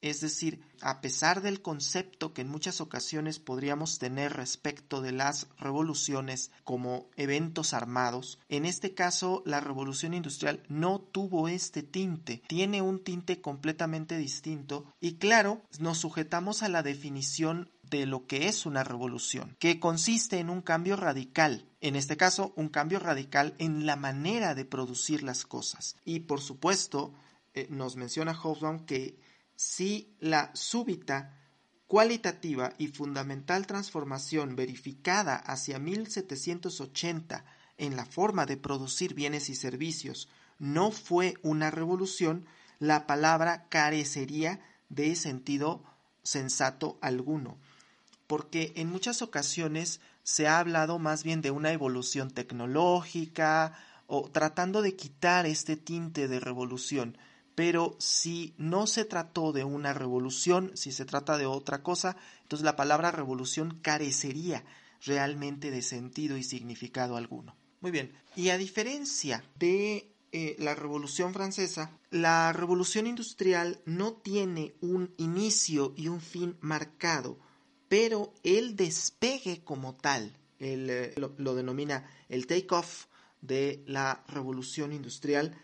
es 0.00 0.20
decir, 0.20 0.60
a 0.80 1.00
pesar 1.00 1.42
del 1.42 1.62
concepto 1.62 2.32
que 2.32 2.42
en 2.42 2.48
muchas 2.48 2.80
ocasiones 2.80 3.38
podríamos 3.38 3.98
tener 3.98 4.32
respecto 4.32 5.02
de 5.02 5.12
las 5.12 5.48
revoluciones 5.58 6.50
como 6.64 7.08
eventos 7.16 7.74
armados, 7.74 8.38
en 8.48 8.64
este 8.64 8.94
caso 8.94 9.42
la 9.44 9.60
revolución 9.60 10.14
industrial 10.14 10.62
no 10.68 11.00
tuvo 11.00 11.48
este 11.48 11.82
tinte, 11.82 12.42
tiene 12.46 12.82
un 12.82 13.02
tinte 13.02 13.40
completamente 13.40 14.16
distinto 14.16 14.86
y 15.00 15.14
claro, 15.14 15.62
nos 15.78 15.98
sujetamos 15.98 16.62
a 16.62 16.68
la 16.68 16.82
definición 16.82 17.70
de 17.90 18.06
lo 18.06 18.26
que 18.26 18.48
es 18.48 18.66
una 18.66 18.84
revolución, 18.84 19.56
que 19.58 19.80
consiste 19.80 20.38
en 20.38 20.48
un 20.48 20.62
cambio 20.62 20.96
radical, 20.96 21.66
en 21.80 21.96
este 21.96 22.16
caso 22.16 22.52
un 22.56 22.68
cambio 22.68 23.00
radical 23.00 23.54
en 23.58 23.84
la 23.84 23.96
manera 23.96 24.54
de 24.54 24.64
producir 24.64 25.22
las 25.22 25.44
cosas. 25.44 25.96
Y 26.04 26.20
por 26.20 26.40
supuesto, 26.40 27.12
eh, 27.52 27.66
nos 27.68 27.96
menciona 27.96 28.34
Hobsbawm 28.34 28.86
que 28.86 29.18
si 29.60 30.16
la 30.20 30.50
súbita, 30.54 31.36
cualitativa 31.86 32.72
y 32.78 32.88
fundamental 32.88 33.66
transformación 33.66 34.56
verificada 34.56 35.36
hacia 35.36 35.78
1780 35.78 37.44
en 37.76 37.94
la 37.94 38.06
forma 38.06 38.46
de 38.46 38.56
producir 38.56 39.12
bienes 39.12 39.50
y 39.50 39.54
servicios 39.54 40.30
no 40.58 40.90
fue 40.90 41.34
una 41.42 41.70
revolución, 41.70 42.46
la 42.78 43.06
palabra 43.06 43.66
carecería 43.68 44.60
de 44.88 45.14
sentido 45.14 45.84
sensato 46.22 46.96
alguno, 47.02 47.58
porque 48.26 48.72
en 48.76 48.88
muchas 48.88 49.20
ocasiones 49.20 50.00
se 50.22 50.48
ha 50.48 50.58
hablado 50.58 50.98
más 50.98 51.22
bien 51.22 51.42
de 51.42 51.50
una 51.50 51.70
evolución 51.70 52.30
tecnológica 52.30 53.78
o 54.06 54.30
tratando 54.30 54.80
de 54.80 54.96
quitar 54.96 55.44
este 55.44 55.76
tinte 55.76 56.28
de 56.28 56.40
revolución, 56.40 57.18
pero 57.54 57.96
si 57.98 58.54
no 58.58 58.86
se 58.86 59.04
trató 59.04 59.52
de 59.52 59.64
una 59.64 59.92
revolución, 59.92 60.72
si 60.74 60.92
se 60.92 61.04
trata 61.04 61.36
de 61.36 61.46
otra 61.46 61.82
cosa, 61.82 62.16
entonces 62.42 62.64
la 62.64 62.76
palabra 62.76 63.10
revolución 63.10 63.78
carecería 63.82 64.64
realmente 65.04 65.70
de 65.70 65.82
sentido 65.82 66.36
y 66.36 66.42
significado 66.42 67.16
alguno. 67.16 67.56
Muy 67.80 67.90
bien, 67.90 68.12
y 68.36 68.50
a 68.50 68.58
diferencia 68.58 69.42
de 69.58 70.12
eh, 70.32 70.54
la 70.58 70.74
Revolución 70.74 71.32
Francesa, 71.32 71.98
la 72.10 72.52
Revolución 72.52 73.06
Industrial 73.06 73.80
no 73.86 74.12
tiene 74.12 74.74
un 74.80 75.14
inicio 75.16 75.94
y 75.96 76.08
un 76.08 76.20
fin 76.20 76.56
marcado, 76.60 77.38
pero 77.88 78.32
el 78.44 78.76
despegue 78.76 79.64
como 79.64 79.96
tal, 79.96 80.36
eh, 80.60 81.14
lo 81.16 81.54
denomina 81.54 82.08
el 82.28 82.46
take-off 82.46 83.06
de 83.40 83.82
la 83.86 84.22
Revolución 84.28 84.92
Industrial, 84.92 85.56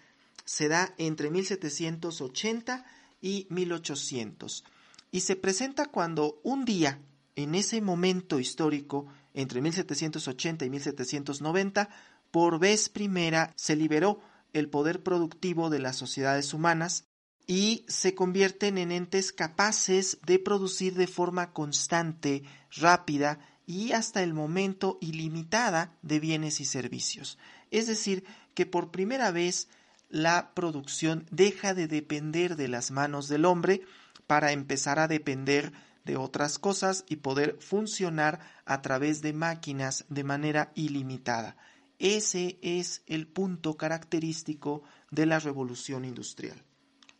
se 0.47 0.69
da 0.69 0.95
entre 0.97 1.31
1780 1.31 2.87
y 3.21 3.47
1800 3.50 4.65
y 5.11 5.21
se 5.21 5.37
presenta 5.37 5.87
cuando 5.87 6.41
un 6.43 6.65
día, 6.65 7.00
en 7.37 7.55
ese 7.55 7.81
momento 7.81 8.38
histórico, 8.38 9.07
entre 9.35 9.61
1780 9.61 10.65
y 10.65 10.71
1790, 10.71 11.88
por 12.31 12.59
vez 12.59 12.88
primera 12.88 13.53
se 13.57 13.76
liberó 13.76 14.21
el 14.53 14.69
poder 14.69 15.03
productivo 15.03 15.71
de 15.71 15.79
las 15.79 15.97
sociedades 15.97 16.55
humanas 16.55 17.05
y 17.47 17.85
se 17.88 18.15
convierten 18.15 18.79
en 18.79 18.91
entes 18.91 19.33
capaces 19.33 20.19
de 20.26 20.38
producir 20.38 20.95
de 20.95 21.07
forma 21.07 21.53
constante, 21.53 22.43
rápida 22.73 23.38
y 23.67 23.93
hasta 23.93 24.23
el 24.23 24.35
momento 24.35 24.99
ilimitada 25.00 25.97
de 26.03 26.21
bienes 26.21 26.61
y 26.61 26.65
servicios. 26.65 27.38
Es 27.71 27.87
decir, 27.87 28.25
que 28.55 28.67
por 28.67 28.91
primera 28.91 29.31
vez 29.31 29.69
la 30.16 30.54
producción 30.54 31.26
deja 31.30 31.75
de 31.75 31.88
depender 31.88 32.56
de 32.56 32.68
las 32.68 32.90
manos 32.90 33.28
del 33.28 33.44
hombre 33.44 33.82
para 34.26 34.52
empezar 34.52 34.99
a 34.99 35.08
depender 35.08 35.73
de 36.06 36.16
otras 36.16 36.58
cosas 36.58 37.04
y 37.06 37.16
poder 37.16 37.58
funcionar 37.61 38.40
a 38.64 38.80
través 38.80 39.20
de 39.20 39.35
máquinas 39.35 40.06
de 40.08 40.25
manera 40.25 40.73
ilimitada. 40.75 41.58
Ese 41.99 42.58
es 42.62 43.02
el 43.06 43.26
punto 43.26 43.76
característico 43.76 44.82
de 45.11 45.26
la 45.26 45.38
revolución 45.38 46.06
industrial. 46.06 46.62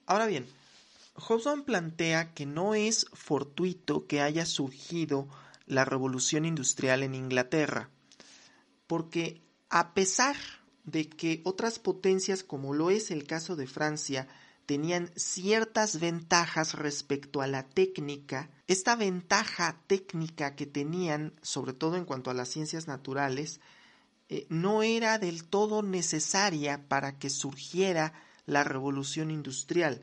Ahora 0.07 0.25
bien, 0.25 0.47
Hobson 1.17 1.65
plantea 1.65 2.33
que 2.33 2.47
no 2.47 2.75
es 2.75 3.07
fortuito 3.13 4.07
que 4.07 4.23
haya 4.23 4.47
surgido 4.47 5.29
la 5.67 5.85
revolución 5.85 6.47
industrial 6.47 7.03
en 7.03 7.15
Inglaterra, 7.15 7.91
porque 8.87 9.43
a 9.69 9.93
pesar 9.93 10.37
de 10.87 11.09
que 11.09 11.43
otras 11.45 11.79
potencias, 11.79 12.43
como 12.43 12.73
lo 12.73 12.91
es 12.91 13.11
el 13.11 13.27
caso 13.27 13.57
de 13.57 13.67
Francia, 13.67 14.29
tenían 14.67 15.11
ciertas 15.17 16.01
ventajas 16.01 16.75
respecto 16.75 17.41
a 17.41 17.47
la 17.47 17.69
técnica, 17.69 18.51
esta 18.67 18.97
ventaja 18.97 19.81
técnica 19.87 20.57
que 20.57 20.67
tenían, 20.67 21.33
sobre 21.43 21.73
todo 21.73 21.97
en 21.97 22.05
cuanto 22.05 22.31
a 22.31 22.35
las 22.35 22.49
ciencias 22.49 22.89
naturales, 22.89 23.61
eh, 24.29 24.47
no 24.49 24.83
era 24.83 25.19
del 25.19 25.45
todo 25.45 25.83
necesaria 25.83 26.89
para 26.89 27.19
que 27.19 27.31
surgiera 27.31 28.13
la 28.45 28.65
revolución 28.65 29.31
industrial. 29.31 30.03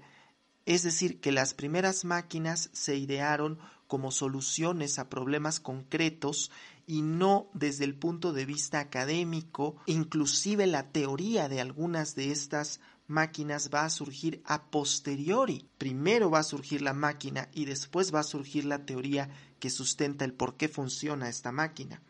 Es 0.66 0.84
decir, 0.84 1.20
que 1.20 1.34
las 1.34 1.54
primeras 1.54 2.06
máquinas 2.06 2.70
se 2.72 2.96
idearon 2.96 3.60
como 3.88 4.12
soluciones 4.12 4.98
a 4.98 5.10
problemas 5.10 5.60
concretos 5.60 6.52
y 6.88 7.02
no 7.02 7.50
desde 7.54 7.86
el 7.86 7.96
punto 7.96 8.34
de 8.34 8.46
vista 8.46 8.80
académico, 8.80 9.76
inclusive 9.86 10.68
la 10.68 10.92
teoría 10.92 11.50
de 11.50 11.62
algunas 11.62 12.16
de 12.16 12.32
estas 12.32 12.80
máquinas 13.08 13.70
va 13.74 13.86
a 13.86 13.90
surgir 13.90 14.42
a 14.46 14.66
posteriori. 14.70 15.68
Primero 15.78 16.30
va 16.30 16.40
a 16.40 16.44
surgir 16.44 16.82
la 16.82 16.94
máquina 16.94 17.50
y 17.54 17.66
después 17.66 18.14
va 18.14 18.22
a 18.22 18.24
surgir 18.24 18.66
la 18.66 18.86
teoría 18.86 19.30
que 19.60 19.70
sustenta 19.70 20.26
el 20.26 20.34
por 20.34 20.58
qué 20.58 20.68
funciona 20.68 21.30
esta 21.30 21.52
máquina. 21.52 22.02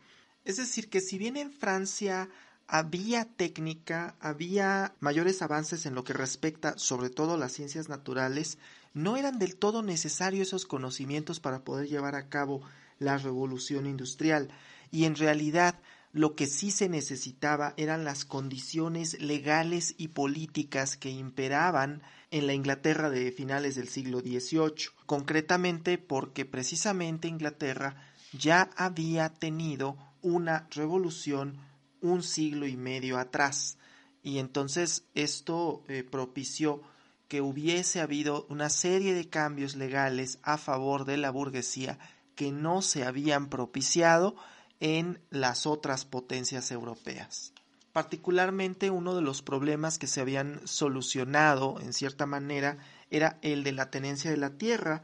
Es 0.44 0.56
decir, 0.56 0.88
que 0.88 1.00
si 1.00 1.18
bien 1.18 1.36
en 1.36 1.52
Francia 1.52 2.28
había 2.66 3.24
técnica, 3.24 4.16
había 4.20 4.94
mayores 5.00 5.42
avances 5.42 5.86
en 5.86 5.94
lo 5.94 6.04
que 6.04 6.12
respecta 6.12 6.78
sobre 6.78 7.10
todo 7.10 7.34
a 7.34 7.38
las 7.38 7.52
ciencias 7.52 7.88
naturales, 7.88 8.58
no 8.92 9.16
eran 9.16 9.38
del 9.38 9.56
todo 9.56 9.82
necesarios 9.82 10.48
esos 10.48 10.66
conocimientos 10.66 11.40
para 11.40 11.64
poder 11.64 11.88
llevar 11.88 12.14
a 12.14 12.28
cabo 12.28 12.62
la 12.98 13.18
revolución 13.18 13.86
industrial. 13.86 14.48
Y 14.90 15.04
en 15.04 15.16
realidad 15.16 15.80
lo 16.12 16.36
que 16.36 16.46
sí 16.46 16.70
se 16.70 16.88
necesitaba 16.88 17.74
eran 17.76 18.04
las 18.04 18.24
condiciones 18.24 19.20
legales 19.20 19.94
y 19.98 20.08
políticas 20.08 20.96
que 20.96 21.10
imperaban 21.10 22.02
en 22.30 22.46
la 22.46 22.54
Inglaterra 22.54 23.10
de 23.10 23.32
finales 23.32 23.74
del 23.74 23.88
siglo 23.88 24.20
XVIII, 24.20 24.90
concretamente 25.06 25.98
porque 25.98 26.44
precisamente 26.44 27.26
Inglaterra 27.26 27.96
ya 28.32 28.70
había 28.76 29.28
tenido 29.28 29.96
una 30.22 30.68
revolución 30.70 31.58
un 32.00 32.22
siglo 32.22 32.66
y 32.66 32.76
medio 32.76 33.18
atrás. 33.18 33.78
Y 34.22 34.38
entonces 34.38 35.04
esto 35.14 35.82
eh, 35.88 36.04
propició 36.04 36.82
que 37.28 37.40
hubiese 37.40 38.00
habido 38.00 38.46
una 38.48 38.68
serie 38.68 39.14
de 39.14 39.28
cambios 39.28 39.74
legales 39.74 40.38
a 40.42 40.58
favor 40.58 41.04
de 41.06 41.16
la 41.16 41.30
burguesía 41.30 41.98
que 42.34 42.52
no 42.52 42.82
se 42.82 43.04
habían 43.04 43.48
propiciado 43.48 44.36
en 44.80 45.20
las 45.30 45.66
otras 45.66 46.04
potencias 46.04 46.70
europeas. 46.70 47.52
Particularmente 47.92 48.90
uno 48.90 49.14
de 49.14 49.22
los 49.22 49.40
problemas 49.40 49.98
que 49.98 50.08
se 50.08 50.20
habían 50.20 50.60
solucionado 50.66 51.78
en 51.80 51.92
cierta 51.92 52.26
manera 52.26 52.78
era 53.10 53.38
el 53.42 53.62
de 53.62 53.72
la 53.72 53.90
tenencia 53.90 54.30
de 54.30 54.36
la 54.36 54.50
tierra 54.50 55.02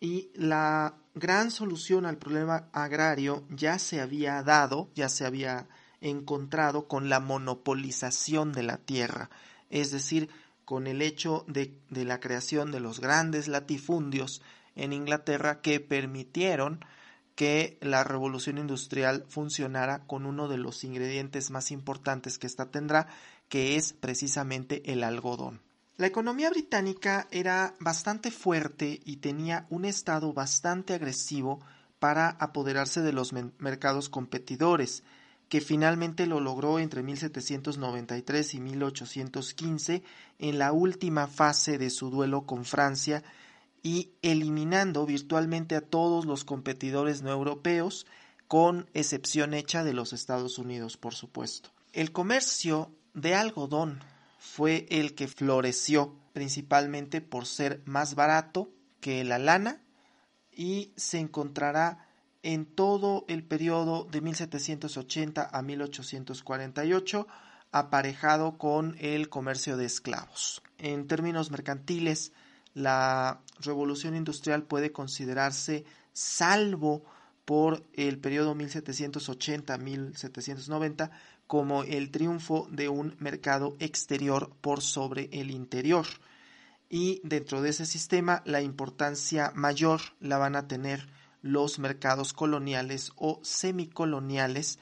y 0.00 0.30
la 0.34 0.96
gran 1.14 1.52
solución 1.52 2.04
al 2.04 2.18
problema 2.18 2.68
agrario 2.72 3.44
ya 3.48 3.78
se 3.78 4.00
había 4.00 4.42
dado, 4.42 4.90
ya 4.96 5.08
se 5.08 5.24
había 5.24 5.68
encontrado 6.00 6.88
con 6.88 7.08
la 7.08 7.20
monopolización 7.20 8.52
de 8.52 8.64
la 8.64 8.78
tierra, 8.78 9.30
es 9.70 9.92
decir, 9.92 10.28
con 10.64 10.88
el 10.88 11.00
hecho 11.02 11.44
de, 11.46 11.78
de 11.90 12.04
la 12.04 12.18
creación 12.18 12.72
de 12.72 12.80
los 12.80 12.98
grandes 12.98 13.46
latifundios 13.46 14.42
en 14.76 14.92
Inglaterra 14.92 15.60
que 15.60 15.80
permitieron 15.80 16.84
que 17.34 17.78
la 17.80 18.04
revolución 18.04 18.58
industrial 18.58 19.24
funcionara 19.28 20.06
con 20.06 20.26
uno 20.26 20.48
de 20.48 20.58
los 20.58 20.84
ingredientes 20.84 21.50
más 21.50 21.70
importantes 21.70 22.38
que 22.38 22.46
ésta 22.46 22.70
tendrá, 22.70 23.08
que 23.48 23.76
es 23.76 23.92
precisamente 23.92 24.92
el 24.92 25.02
algodón. 25.02 25.60
La 25.96 26.06
economía 26.06 26.50
británica 26.50 27.28
era 27.30 27.74
bastante 27.78 28.30
fuerte 28.30 29.00
y 29.04 29.16
tenía 29.16 29.66
un 29.70 29.84
estado 29.84 30.32
bastante 30.32 30.94
agresivo 30.94 31.60
para 31.98 32.30
apoderarse 32.30 33.02
de 33.02 33.12
los 33.12 33.32
mercados 33.32 34.08
competidores, 34.08 35.02
que 35.48 35.60
finalmente 35.60 36.26
lo 36.26 36.40
logró 36.40 36.78
entre 36.78 37.02
1793 37.02 38.54
y 38.54 38.60
1815 38.60 40.02
en 40.38 40.58
la 40.58 40.72
última 40.72 41.26
fase 41.26 41.78
de 41.78 41.90
su 41.90 42.10
duelo 42.10 42.46
con 42.46 42.64
Francia 42.64 43.22
y 43.82 44.12
eliminando 44.22 45.04
virtualmente 45.06 45.76
a 45.76 45.80
todos 45.80 46.24
los 46.24 46.44
competidores 46.44 47.22
no 47.22 47.30
europeos, 47.30 48.06
con 48.48 48.88
excepción 48.92 49.54
hecha 49.54 49.82
de 49.82 49.94
los 49.94 50.12
Estados 50.12 50.58
Unidos, 50.58 50.96
por 50.96 51.14
supuesto. 51.14 51.70
El 51.92 52.12
comercio 52.12 52.90
de 53.14 53.34
algodón 53.34 54.00
fue 54.38 54.86
el 54.90 55.14
que 55.14 55.28
floreció 55.28 56.14
principalmente 56.32 57.20
por 57.20 57.46
ser 57.46 57.82
más 57.84 58.14
barato 58.14 58.70
que 59.00 59.24
la 59.24 59.38
lana 59.38 59.82
y 60.50 60.92
se 60.96 61.18
encontrará 61.18 62.06
en 62.42 62.66
todo 62.66 63.24
el 63.28 63.44
periodo 63.44 64.04
de 64.04 64.20
1780 64.20 65.48
a 65.50 65.62
1848 65.62 67.26
aparejado 67.70 68.58
con 68.58 68.96
el 68.98 69.28
comercio 69.28 69.76
de 69.76 69.86
esclavos. 69.86 70.62
En 70.78 71.06
términos 71.06 71.50
mercantiles, 71.50 72.32
la 72.74 73.40
revolución 73.60 74.16
industrial 74.16 74.64
puede 74.64 74.92
considerarse 74.92 75.84
salvo 76.12 77.04
por 77.44 77.84
el 77.94 78.18
periodo 78.18 78.54
1780-1790 78.54 81.10
como 81.46 81.82
el 81.82 82.10
triunfo 82.10 82.68
de 82.70 82.88
un 82.88 83.14
mercado 83.18 83.76
exterior 83.78 84.50
por 84.60 84.80
sobre 84.80 85.28
el 85.32 85.50
interior. 85.50 86.06
Y 86.88 87.20
dentro 87.24 87.60
de 87.62 87.70
ese 87.70 87.86
sistema 87.86 88.42
la 88.44 88.62
importancia 88.62 89.50
mayor 89.54 90.00
la 90.20 90.38
van 90.38 90.54
a 90.56 90.68
tener 90.68 91.08
los 91.42 91.78
mercados 91.78 92.32
coloniales 92.32 93.12
o 93.16 93.40
semicoloniales 93.42 94.78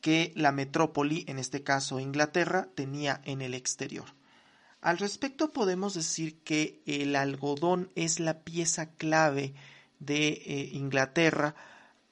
que 0.00 0.32
la 0.36 0.52
metrópoli, 0.52 1.24
en 1.28 1.38
este 1.38 1.62
caso 1.62 2.00
Inglaterra, 2.00 2.68
tenía 2.74 3.20
en 3.24 3.42
el 3.42 3.54
exterior. 3.54 4.17
Al 4.80 4.98
respecto 4.98 5.52
podemos 5.52 5.94
decir 5.94 6.38
que 6.42 6.80
el 6.86 7.16
algodón 7.16 7.90
es 7.96 8.20
la 8.20 8.40
pieza 8.40 8.90
clave 8.90 9.54
de 9.98 10.28
eh, 10.28 10.70
Inglaterra 10.72 11.54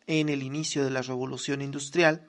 en 0.07 0.29
el 0.29 0.43
inicio 0.43 0.85
de 0.85 0.91
la 0.91 1.03
revolución 1.03 1.63
industrial 1.63 2.27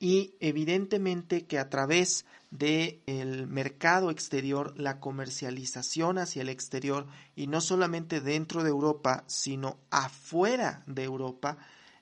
y 0.00 0.34
evidentemente 0.40 1.46
que 1.46 1.58
a 1.58 1.68
través 1.68 2.24
del 2.50 3.00
el 3.06 3.46
mercado 3.46 4.10
exterior, 4.10 4.74
la 4.76 4.98
comercialización 4.98 6.18
hacia 6.18 6.42
el 6.42 6.48
exterior 6.48 7.06
y 7.36 7.46
no 7.46 7.60
solamente 7.60 8.20
dentro 8.20 8.64
de 8.64 8.70
Europa, 8.70 9.24
sino 9.28 9.78
afuera 9.90 10.82
de 10.86 11.04
Europa, 11.04 11.58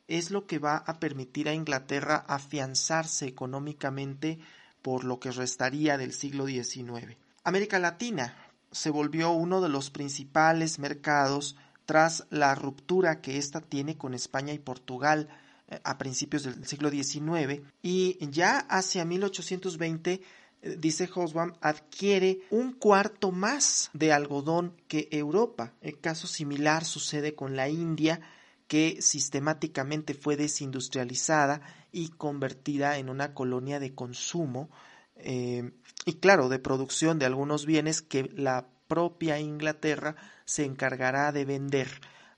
es 0.06 0.30
lo 0.30 0.46
que 0.46 0.58
va 0.58 0.76
a 0.76 1.00
permitir 1.00 1.48
a 1.48 1.54
Inglaterra 1.54 2.24
afianzarse 2.28 3.26
económicamente 3.26 4.38
por 4.82 5.04
lo 5.04 5.18
que 5.20 5.30
restaría 5.30 5.98
del 5.98 6.12
siglo 6.12 6.46
XIX. 6.46 7.16
América 7.44 7.78
Latina 7.78 8.36
se 8.70 8.90
volvió 8.90 9.30
uno 9.30 9.60
de 9.60 9.68
los 9.68 9.90
principales 9.90 10.78
mercados 10.78 11.56
tras 11.86 12.26
la 12.30 12.54
ruptura 12.54 13.20
que 13.20 13.38
ésta 13.38 13.60
tiene 13.60 13.96
con 13.96 14.14
España 14.14 14.52
y 14.52 14.58
Portugal 14.58 15.28
eh, 15.68 15.80
a 15.84 15.96
principios 15.96 16.42
del 16.42 16.66
siglo 16.66 16.90
XIX 16.90 17.62
y 17.82 18.18
ya 18.30 18.58
hacia 18.58 19.04
1820 19.04 20.20
eh, 20.60 20.76
dice 20.78 21.06
Hobsbawm, 21.06 21.52
adquiere 21.60 22.40
un 22.50 22.72
cuarto 22.72 23.30
más 23.30 23.90
de 23.92 24.12
algodón 24.12 24.74
que 24.88 25.08
Europa. 25.12 25.72
El 25.80 26.00
caso 26.00 26.26
similar 26.26 26.84
sucede 26.84 27.34
con 27.34 27.56
la 27.56 27.68
India, 27.68 28.20
que 28.66 29.00
sistemáticamente 29.00 30.14
fue 30.14 30.36
desindustrializada 30.36 31.62
y 31.92 32.10
convertida 32.10 32.98
en 32.98 33.08
una 33.08 33.34
colonia 33.34 33.80
de 33.80 33.94
consumo 33.94 34.70
eh, 35.16 35.72
y 36.04 36.14
claro, 36.14 36.48
de 36.48 36.58
producción 36.58 37.18
de 37.18 37.26
algunos 37.26 37.66
bienes 37.66 38.02
que 38.02 38.30
la 38.34 38.68
propia 38.86 39.38
Inglaterra 39.38 40.16
se 40.44 40.64
encargará 40.64 41.32
de 41.32 41.44
vender 41.44 41.88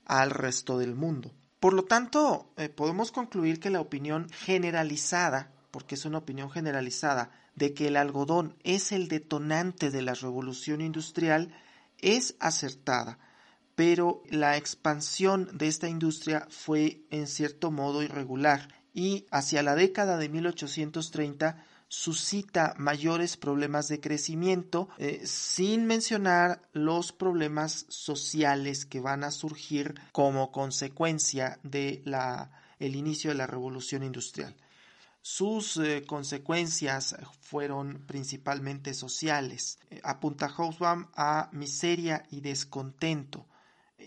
al 0.05 0.31
resto 0.31 0.77
del 0.77 0.95
mundo. 0.95 1.31
Por 1.59 1.73
lo 1.73 1.83
tanto, 1.85 2.51
eh, 2.57 2.69
podemos 2.69 3.11
concluir 3.11 3.59
que 3.59 3.69
la 3.69 3.81
opinión 3.81 4.29
generalizada, 4.29 5.51
porque 5.69 5.95
es 5.95 6.05
una 6.05 6.17
opinión 6.17 6.49
generalizada, 6.49 7.31
de 7.55 7.73
que 7.73 7.87
el 7.87 7.97
algodón 7.97 8.55
es 8.63 8.91
el 8.91 9.07
detonante 9.07 9.91
de 9.91 10.01
la 10.01 10.15
revolución 10.15 10.81
industrial, 10.81 11.53
es 11.99 12.35
acertada, 12.39 13.19
pero 13.75 14.23
la 14.29 14.57
expansión 14.57 15.49
de 15.53 15.67
esta 15.67 15.87
industria 15.87 16.47
fue 16.49 17.03
en 17.11 17.27
cierto 17.27 17.71
modo 17.71 18.01
irregular 18.01 18.80
y 18.93 19.25
hacia 19.31 19.63
la 19.63 19.75
década 19.75 20.17
de 20.17 20.29
1830 20.29 21.65
suscita 21.91 22.73
mayores 22.77 23.35
problemas 23.35 23.89
de 23.89 23.99
crecimiento, 23.99 24.87
eh, 24.97 25.21
sin 25.25 25.85
mencionar 25.85 26.61
los 26.71 27.11
problemas 27.11 27.85
sociales 27.89 28.85
que 28.85 29.01
van 29.01 29.25
a 29.25 29.31
surgir 29.31 29.95
como 30.13 30.53
consecuencia 30.53 31.59
de 31.63 32.01
la, 32.05 32.49
el 32.79 32.95
inicio 32.95 33.31
de 33.31 33.35
la 33.35 33.45
revolución 33.45 34.03
industrial. 34.03 34.55
Sus 35.21 35.75
eh, 35.77 36.03
consecuencias 36.07 37.17
fueron 37.41 38.05
principalmente 38.07 38.93
sociales. 38.93 39.77
Eh, 39.89 39.99
apunta 40.01 40.47
Hausbaum 40.47 41.07
a 41.13 41.49
miseria 41.51 42.23
y 42.31 42.39
descontento, 42.39 43.45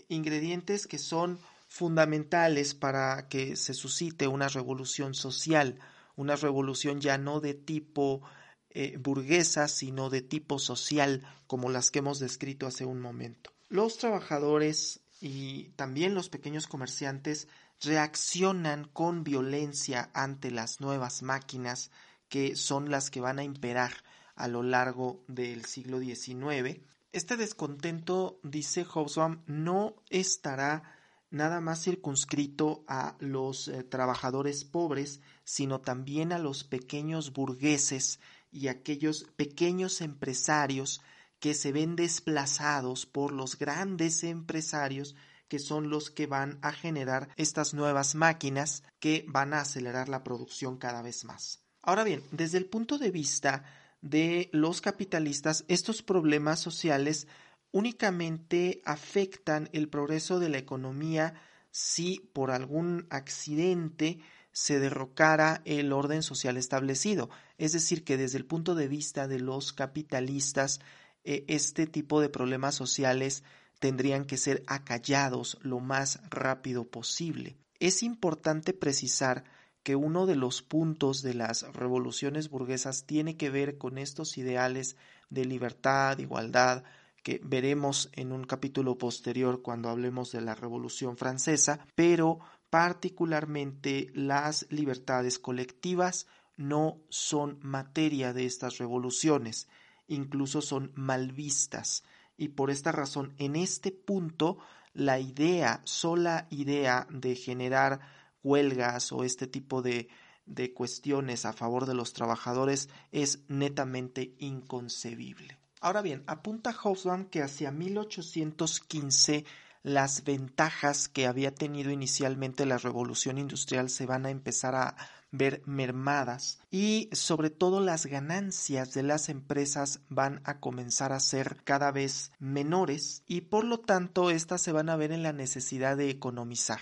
ingredientes 0.09 0.87
que 0.87 0.97
son 0.97 1.37
fundamentales 1.75 2.73
para 2.73 3.27
que 3.27 3.57
se 3.57 3.73
suscite 3.73 4.27
una 4.27 4.47
revolución 4.47 5.13
social 5.13 5.79
una 6.15 6.35
revolución 6.35 7.01
ya 7.01 7.17
no 7.17 7.39
de 7.39 7.53
tipo 7.53 8.21
eh, 8.69 8.97
burguesa, 8.97 9.67
sino 9.67 10.09
de 10.09 10.21
tipo 10.21 10.59
social, 10.59 11.25
como 11.47 11.69
las 11.69 11.91
que 11.91 11.99
hemos 11.99 12.19
descrito 12.19 12.67
hace 12.67 12.85
un 12.85 13.01
momento. 13.01 13.51
Los 13.69 13.97
trabajadores 13.97 15.01
y 15.21 15.69
también 15.75 16.13
los 16.13 16.29
pequeños 16.29 16.67
comerciantes 16.67 17.47
reaccionan 17.81 18.85
con 18.85 19.23
violencia 19.23 20.09
ante 20.13 20.51
las 20.51 20.81
nuevas 20.81 21.21
máquinas 21.21 21.91
que 22.29 22.55
son 22.55 22.89
las 22.89 23.09
que 23.09 23.21
van 23.21 23.39
a 23.39 23.43
imperar 23.43 23.91
a 24.35 24.47
lo 24.47 24.63
largo 24.63 25.23
del 25.27 25.65
siglo 25.65 25.99
XIX. 25.99 26.79
Este 27.11 27.37
descontento, 27.37 28.39
dice 28.43 28.83
Hobsbawm, 28.83 29.41
no 29.45 29.95
estará 30.09 30.94
nada 31.35 31.59
más 31.59 31.83
circunscrito 31.83 32.85
a 32.87 33.15
los 33.19 33.67
eh, 33.67 33.83
trabajadores 33.83 34.63
pobres, 34.63 35.19
sino 35.43 35.81
también 35.81 36.31
a 36.31 36.39
los 36.39 36.63
pequeños 36.63 37.33
burgueses 37.33 38.19
y 38.51 38.69
aquellos 38.69 39.25
pequeños 39.35 40.01
empresarios 40.01 41.01
que 41.39 41.53
se 41.53 41.73
ven 41.73 41.95
desplazados 41.95 43.05
por 43.05 43.33
los 43.33 43.59
grandes 43.59 44.23
empresarios 44.23 45.15
que 45.49 45.59
son 45.59 45.89
los 45.89 46.09
que 46.09 46.25
van 46.25 46.57
a 46.61 46.71
generar 46.71 47.29
estas 47.35 47.73
nuevas 47.73 48.15
máquinas 48.15 48.83
que 48.99 49.25
van 49.27 49.53
a 49.53 49.59
acelerar 49.59 50.09
la 50.09 50.23
producción 50.23 50.77
cada 50.77 51.01
vez 51.01 51.25
más. 51.25 51.61
Ahora 51.81 52.03
bien, 52.03 52.23
desde 52.31 52.57
el 52.57 52.65
punto 52.65 52.97
de 52.97 53.11
vista 53.11 53.63
de 54.01 54.49
los 54.53 54.81
capitalistas, 54.81 55.65
estos 55.67 56.01
problemas 56.01 56.59
sociales 56.59 57.27
únicamente 57.75 58.81
afectan 58.85 59.69
el 59.73 59.89
progreso 59.89 60.39
de 60.39 60.47
la 60.47 60.57
economía 60.57 61.33
si 61.71 62.21
por 62.31 62.51
algún 62.51 63.05
accidente 63.09 64.19
se 64.53 64.79
derrocara 64.79 65.61
el 65.65 65.91
orden 65.91 66.23
social 66.23 66.55
establecido. 66.55 67.29
Es 67.57 67.73
decir, 67.73 68.05
que 68.05 68.15
desde 68.15 68.37
el 68.37 68.45
punto 68.45 68.75
de 68.75 68.87
vista 68.87 69.27
de 69.27 69.39
los 69.39 69.73
capitalistas, 69.73 70.79
eh, 71.25 71.43
este 71.49 71.85
tipo 71.85 72.21
de 72.21 72.29
problemas 72.29 72.75
sociales 72.75 73.43
tendrían 73.79 74.23
que 74.23 74.37
ser 74.37 74.63
acallados 74.67 75.57
lo 75.61 75.81
más 75.81 76.21
rápido 76.29 76.85
posible. 76.85 77.57
Es 77.81 78.03
importante 78.03 78.71
precisar 78.71 79.43
que 79.83 79.97
uno 79.97 80.25
de 80.27 80.37
los 80.37 80.61
puntos 80.61 81.21
de 81.23 81.33
las 81.33 81.63
revoluciones 81.73 82.47
burguesas 82.47 83.05
tiene 83.05 83.35
que 83.35 83.49
ver 83.49 83.77
con 83.77 83.97
estos 83.97 84.37
ideales 84.37 84.95
de 85.29 85.43
libertad, 85.43 86.17
igualdad, 86.19 86.85
que 87.25 87.41
veremos 87.43 88.11
en 88.13 88.31
un 88.31 88.43
capítulo 88.43 88.99
posterior 88.99 89.63
cuando 89.63 89.89
hablemos 89.89 90.31
de 90.31 90.41
la 90.41 90.53
Revolución 90.53 91.17
Francesa, 91.17 91.79
pero 91.95 92.37
particularmente 92.69 94.11
las 94.13 94.67
libertades 94.69 95.39
colectivas 95.39 96.27
no 96.55 97.01
son 97.09 97.57
materia 97.63 98.31
de 98.31 98.45
estas 98.45 98.77
revoluciones, 98.77 99.67
incluso 100.05 100.61
son 100.61 100.91
mal 100.93 101.31
vistas. 101.31 102.03
Y 102.37 102.49
por 102.49 102.69
esta 102.69 102.91
razón, 102.91 103.33
en 103.39 103.55
este 103.55 103.91
punto, 103.91 104.59
la 104.93 105.19
idea, 105.19 105.81
sola 105.83 106.45
idea 106.51 107.07
de 107.09 107.35
generar 107.35 108.01
huelgas 108.43 109.11
o 109.11 109.23
este 109.23 109.47
tipo 109.47 109.81
de, 109.81 110.09
de 110.45 110.75
cuestiones 110.75 111.47
a 111.47 111.53
favor 111.53 111.87
de 111.87 111.95
los 111.95 112.13
trabajadores 112.13 112.87
es 113.11 113.45
netamente 113.47 114.35
inconcebible. 114.37 115.64
Ahora 115.85 116.01
bien, 116.01 116.23
apunta 116.25 116.73
Hobsbawm 116.73 117.25
que 117.25 117.43
hacia 117.43 117.69
1815 117.69 119.45
las 119.83 120.23
ventajas 120.23 121.07
que 121.07 121.27
había 121.27 121.53
tenido 121.53 121.91
inicialmente 121.91 122.65
la 122.65 122.79
revolución 122.79 123.37
industrial 123.37 123.91
se 123.91 124.07
van 124.07 124.25
a 124.25 124.31
empezar 124.31 124.73
a 124.73 124.95
ver 125.29 125.61
mermadas 125.67 126.57
y 126.71 127.07
sobre 127.11 127.51
todo 127.51 127.81
las 127.81 128.07
ganancias 128.07 128.95
de 128.95 129.03
las 129.03 129.29
empresas 129.29 129.99
van 130.09 130.41
a 130.43 130.59
comenzar 130.59 131.13
a 131.13 131.19
ser 131.19 131.57
cada 131.63 131.91
vez 131.91 132.31
menores 132.39 133.21
y 133.27 133.41
por 133.41 133.63
lo 133.63 133.79
tanto 133.79 134.31
estas 134.31 134.63
se 134.63 134.71
van 134.71 134.89
a 134.89 134.95
ver 134.95 135.11
en 135.11 135.21
la 135.21 135.33
necesidad 135.33 135.97
de 135.97 136.09
economizar. 136.09 136.81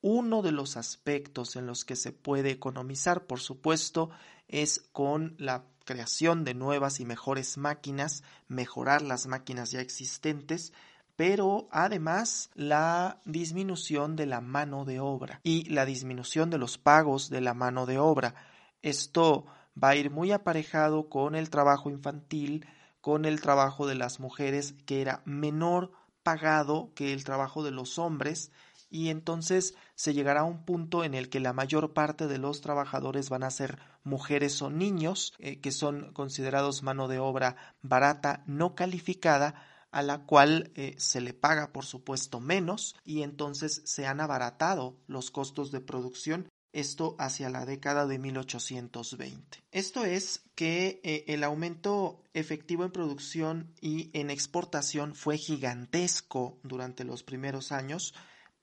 Uno 0.00 0.42
de 0.42 0.50
los 0.50 0.76
aspectos 0.76 1.54
en 1.54 1.68
los 1.68 1.84
que 1.84 1.94
se 1.94 2.10
puede 2.10 2.50
economizar, 2.50 3.24
por 3.24 3.38
supuesto, 3.38 4.10
es 4.48 4.80
con 4.90 5.36
la 5.38 5.64
creación 5.84 6.44
de 6.44 6.54
nuevas 6.54 7.00
y 7.00 7.04
mejores 7.04 7.58
máquinas, 7.58 8.22
mejorar 8.48 9.02
las 9.02 9.26
máquinas 9.26 9.70
ya 9.70 9.80
existentes, 9.80 10.72
pero 11.16 11.68
además 11.70 12.50
la 12.54 13.20
disminución 13.24 14.16
de 14.16 14.26
la 14.26 14.40
mano 14.40 14.84
de 14.84 15.00
obra 15.00 15.40
y 15.42 15.64
la 15.68 15.84
disminución 15.84 16.50
de 16.50 16.58
los 16.58 16.78
pagos 16.78 17.30
de 17.30 17.40
la 17.40 17.54
mano 17.54 17.86
de 17.86 17.98
obra. 17.98 18.34
Esto 18.82 19.46
va 19.82 19.90
a 19.90 19.96
ir 19.96 20.10
muy 20.10 20.32
aparejado 20.32 21.08
con 21.08 21.34
el 21.34 21.50
trabajo 21.50 21.90
infantil, 21.90 22.66
con 23.00 23.24
el 23.24 23.40
trabajo 23.40 23.86
de 23.86 23.94
las 23.94 24.20
mujeres, 24.20 24.74
que 24.86 25.00
era 25.00 25.22
menor 25.24 25.92
pagado 26.22 26.90
que 26.94 27.12
el 27.12 27.24
trabajo 27.24 27.62
de 27.62 27.72
los 27.72 27.98
hombres, 27.98 28.52
y 28.92 29.08
entonces 29.08 29.74
se 29.94 30.12
llegará 30.12 30.40
a 30.40 30.44
un 30.44 30.64
punto 30.64 31.02
en 31.02 31.14
el 31.14 31.30
que 31.30 31.40
la 31.40 31.54
mayor 31.54 31.94
parte 31.94 32.28
de 32.28 32.38
los 32.38 32.60
trabajadores 32.60 33.30
van 33.30 33.42
a 33.42 33.50
ser 33.50 33.78
mujeres 34.04 34.60
o 34.60 34.68
niños, 34.68 35.32
eh, 35.38 35.60
que 35.60 35.72
son 35.72 36.12
considerados 36.12 36.82
mano 36.82 37.08
de 37.08 37.18
obra 37.18 37.56
barata, 37.80 38.44
no 38.46 38.74
calificada, 38.74 39.54
a 39.90 40.02
la 40.02 40.24
cual 40.24 40.70
eh, 40.74 40.94
se 40.98 41.20
le 41.20 41.34
paga 41.34 41.72
por 41.72 41.84
supuesto 41.84 42.40
menos 42.40 42.96
y 43.04 43.22
entonces 43.22 43.82
se 43.84 44.06
han 44.06 44.20
abaratado 44.20 44.96
los 45.06 45.30
costos 45.30 45.70
de 45.70 45.80
producción 45.80 46.48
esto 46.72 47.16
hacia 47.18 47.50
la 47.50 47.66
década 47.66 48.06
de 48.06 48.18
1820. 48.18 49.62
Esto 49.70 50.04
es 50.04 50.42
que 50.54 51.00
eh, 51.02 51.24
el 51.28 51.44
aumento 51.44 52.22
efectivo 52.32 52.84
en 52.84 52.90
producción 52.90 53.74
y 53.80 54.10
en 54.14 54.30
exportación 54.30 55.14
fue 55.14 55.36
gigantesco 55.36 56.58
durante 56.62 57.04
los 57.04 57.22
primeros 57.22 57.72
años 57.72 58.14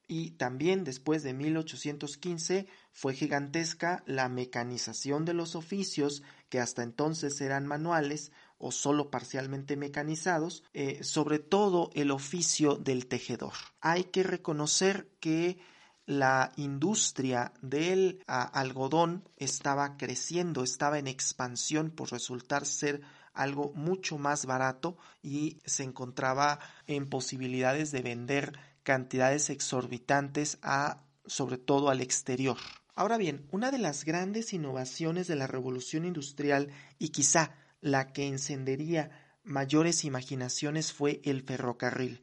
y 0.09 0.31
también 0.31 0.83
después 0.83 1.21
de 1.21 1.33
1815 1.33 2.67
fue 2.91 3.13
gigantesca 3.13 4.03
la 4.07 4.27
mecanización 4.27 5.23
de 5.23 5.35
los 5.35 5.55
oficios 5.55 6.23
que 6.49 6.59
hasta 6.59 6.81
entonces 6.81 7.39
eran 7.41 7.67
manuales 7.67 8.31
o 8.57 8.71
solo 8.71 9.11
parcialmente 9.11 9.77
mecanizados, 9.77 10.63
eh, 10.73 11.03
sobre 11.03 11.37
todo 11.37 11.91
el 11.93 12.09
oficio 12.09 12.75
del 12.75 13.05
tejedor. 13.05 13.53
Hay 13.81 14.05
que 14.05 14.23
reconocer 14.23 15.07
que 15.19 15.59
la 16.07 16.53
industria 16.57 17.53
del 17.61 18.23
algodón 18.25 19.29
estaba 19.37 19.95
creciendo, 19.95 20.63
estaba 20.63 20.97
en 20.97 21.05
expansión 21.05 21.91
por 21.91 22.11
resultar 22.11 22.65
ser 22.65 23.01
algo 23.31 23.71
mucho 23.75 24.17
más 24.17 24.47
barato 24.47 24.97
y 25.21 25.59
se 25.65 25.83
encontraba 25.83 26.59
en 26.87 27.07
posibilidades 27.07 27.91
de 27.91 28.01
vender 28.01 28.68
cantidades 28.89 29.51
exorbitantes 29.51 30.57
a 30.63 31.03
sobre 31.27 31.59
todo 31.59 31.91
al 31.91 32.01
exterior. 32.01 32.57
Ahora 32.95 33.17
bien, 33.17 33.45
una 33.51 33.69
de 33.69 33.77
las 33.77 34.03
grandes 34.03 34.51
innovaciones 34.51 35.27
de 35.27 35.35
la 35.35 35.45
revolución 35.45 36.05
industrial 36.05 36.69
y 36.97 37.09
quizá 37.09 37.53
la 37.81 38.11
que 38.13 38.25
encendería 38.25 39.11
mayores 39.43 40.05
imaginaciones 40.05 40.91
fue 40.91 41.21
el 41.23 41.43
ferrocarril. 41.43 42.21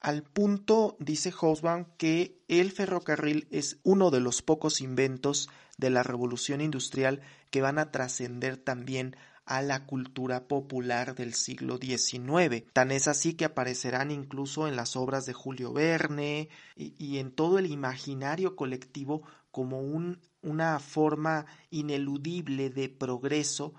Al 0.00 0.22
punto, 0.22 0.96
dice 0.98 1.30
Hobsbawm, 1.30 1.84
que 1.98 2.42
el 2.48 2.72
ferrocarril 2.72 3.46
es 3.50 3.78
uno 3.82 4.10
de 4.10 4.20
los 4.20 4.40
pocos 4.40 4.80
inventos 4.80 5.50
de 5.76 5.90
la 5.90 6.04
revolución 6.04 6.62
industrial 6.62 7.20
que 7.50 7.60
van 7.60 7.78
a 7.78 7.92
trascender 7.92 8.56
también 8.56 9.14
a 9.48 9.62
la 9.62 9.86
cultura 9.86 10.46
popular 10.46 11.14
del 11.14 11.32
siglo 11.32 11.78
XIX. 11.78 12.64
Tan 12.74 12.90
es 12.90 13.08
así 13.08 13.32
que 13.32 13.46
aparecerán 13.46 14.10
incluso 14.10 14.68
en 14.68 14.76
las 14.76 14.94
obras 14.94 15.24
de 15.24 15.32
Julio 15.32 15.72
Verne 15.72 16.50
y, 16.76 17.16
en 17.16 17.32
todo 17.32 17.58
el 17.58 17.66
imaginario 17.66 18.56
colectivo 18.56 19.22
como 19.50 19.80
un, 19.80 20.20
una 20.42 20.78
forma 20.78 21.46
ineludible 21.70 22.68
de 22.68 22.90
progreso 22.90 23.72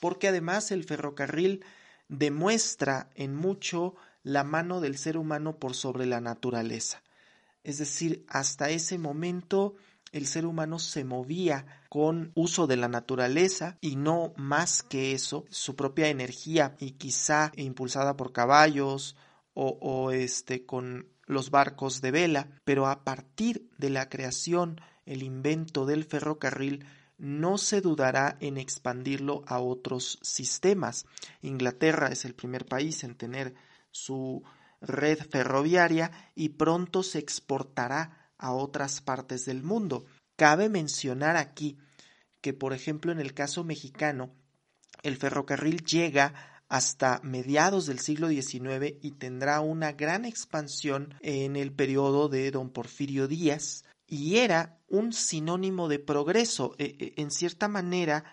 porque 0.00 0.26
además 0.26 0.72
el 0.72 0.82
ferrocarril 0.82 1.64
demuestra 2.08 3.08
en 3.14 3.36
mucho 3.36 3.94
la 4.24 4.42
mano 4.42 4.80
del 4.80 4.98
ser 4.98 5.16
humano 5.16 5.56
por 5.56 5.74
sobre 5.74 6.04
la 6.04 6.20
naturaleza. 6.20 7.00
Es 7.62 7.78
decir, 7.78 8.24
hasta 8.26 8.70
ese 8.70 8.98
momento 8.98 9.76
el 10.12 10.26
ser 10.26 10.44
humano 10.46 10.78
se 10.78 11.04
movía 11.04 11.66
con 11.88 12.32
uso 12.34 12.66
de 12.66 12.76
la 12.76 12.88
naturaleza 12.88 13.78
y 13.80 13.96
no 13.96 14.34
más 14.36 14.82
que 14.82 15.12
eso, 15.12 15.46
su 15.50 15.74
propia 15.74 16.08
energía 16.08 16.76
y 16.78 16.92
quizá 16.92 17.50
impulsada 17.56 18.16
por 18.16 18.32
caballos 18.32 19.16
o, 19.54 20.10
este 20.12 20.64
con 20.64 21.06
los 21.26 21.50
barcos 21.50 22.00
de 22.00 22.10
vela, 22.10 22.48
pero 22.64 22.86
a 22.86 23.04
partir 23.04 23.68
de 23.78 23.90
la 23.90 24.08
creación, 24.08 24.80
el 25.06 25.22
invento 25.22 25.86
del 25.86 26.04
ferrocarril, 26.04 26.86
no 27.18 27.58
se 27.58 27.80
dudará 27.80 28.36
en 28.40 28.56
expandirlo 28.56 29.42
a 29.46 29.60
otros 29.60 30.18
sistemas. 30.22 31.06
Inglaterra 31.42 32.08
es 32.08 32.24
el 32.24 32.34
primer 32.34 32.66
país 32.66 33.04
en 33.04 33.14
tener 33.14 33.54
su 33.90 34.42
red 34.80 35.18
ferroviaria 35.30 36.10
y 36.34 36.50
pronto 36.50 37.02
se 37.02 37.18
exportará 37.18 38.21
a 38.42 38.52
otras 38.52 39.00
partes 39.00 39.46
del 39.46 39.62
mundo. 39.62 40.04
Cabe 40.36 40.68
mencionar 40.68 41.36
aquí 41.36 41.78
que, 42.40 42.52
por 42.52 42.72
ejemplo, 42.74 43.12
en 43.12 43.20
el 43.20 43.32
caso 43.32 43.62
mexicano, 43.62 44.34
el 45.02 45.16
ferrocarril 45.16 45.84
llega 45.84 46.34
hasta 46.68 47.20
mediados 47.22 47.86
del 47.86 48.00
siglo 48.00 48.28
XIX 48.28 48.96
y 49.00 49.12
tendrá 49.12 49.60
una 49.60 49.92
gran 49.92 50.24
expansión 50.24 51.14
en 51.20 51.54
el 51.54 51.72
periodo 51.72 52.28
de 52.28 52.50
don 52.50 52.70
Porfirio 52.70 53.28
Díaz, 53.28 53.84
y 54.08 54.38
era 54.38 54.78
un 54.88 55.12
sinónimo 55.12 55.88
de 55.88 56.00
progreso. 56.00 56.74
E, 56.78 56.96
e, 56.98 57.22
en 57.22 57.30
cierta 57.30 57.68
manera, 57.68 58.24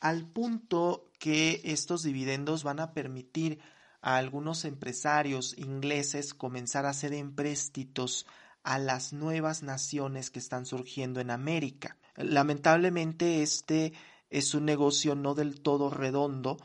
al 0.00 0.26
punto 0.26 1.10
que 1.18 1.60
estos 1.64 2.02
dividendos 2.02 2.64
van 2.64 2.80
a 2.80 2.92
permitir 2.92 3.60
a 4.00 4.16
algunos 4.16 4.64
empresarios 4.64 5.54
ingleses 5.58 6.34
comenzar 6.34 6.86
a 6.86 6.90
hacer 6.90 7.12
empréstitos 7.12 8.26
a 8.62 8.78
las 8.78 9.12
nuevas 9.12 9.62
naciones 9.62 10.30
que 10.30 10.40
están 10.40 10.66
surgiendo 10.66 11.20
en 11.20 11.30
América. 11.30 11.96
Lamentablemente 12.16 13.42
este 13.42 13.92
es 14.28 14.54
un 14.54 14.64
negocio 14.64 15.14
no 15.14 15.34
del 15.34 15.60
todo 15.60 15.90
redondo 15.90 16.56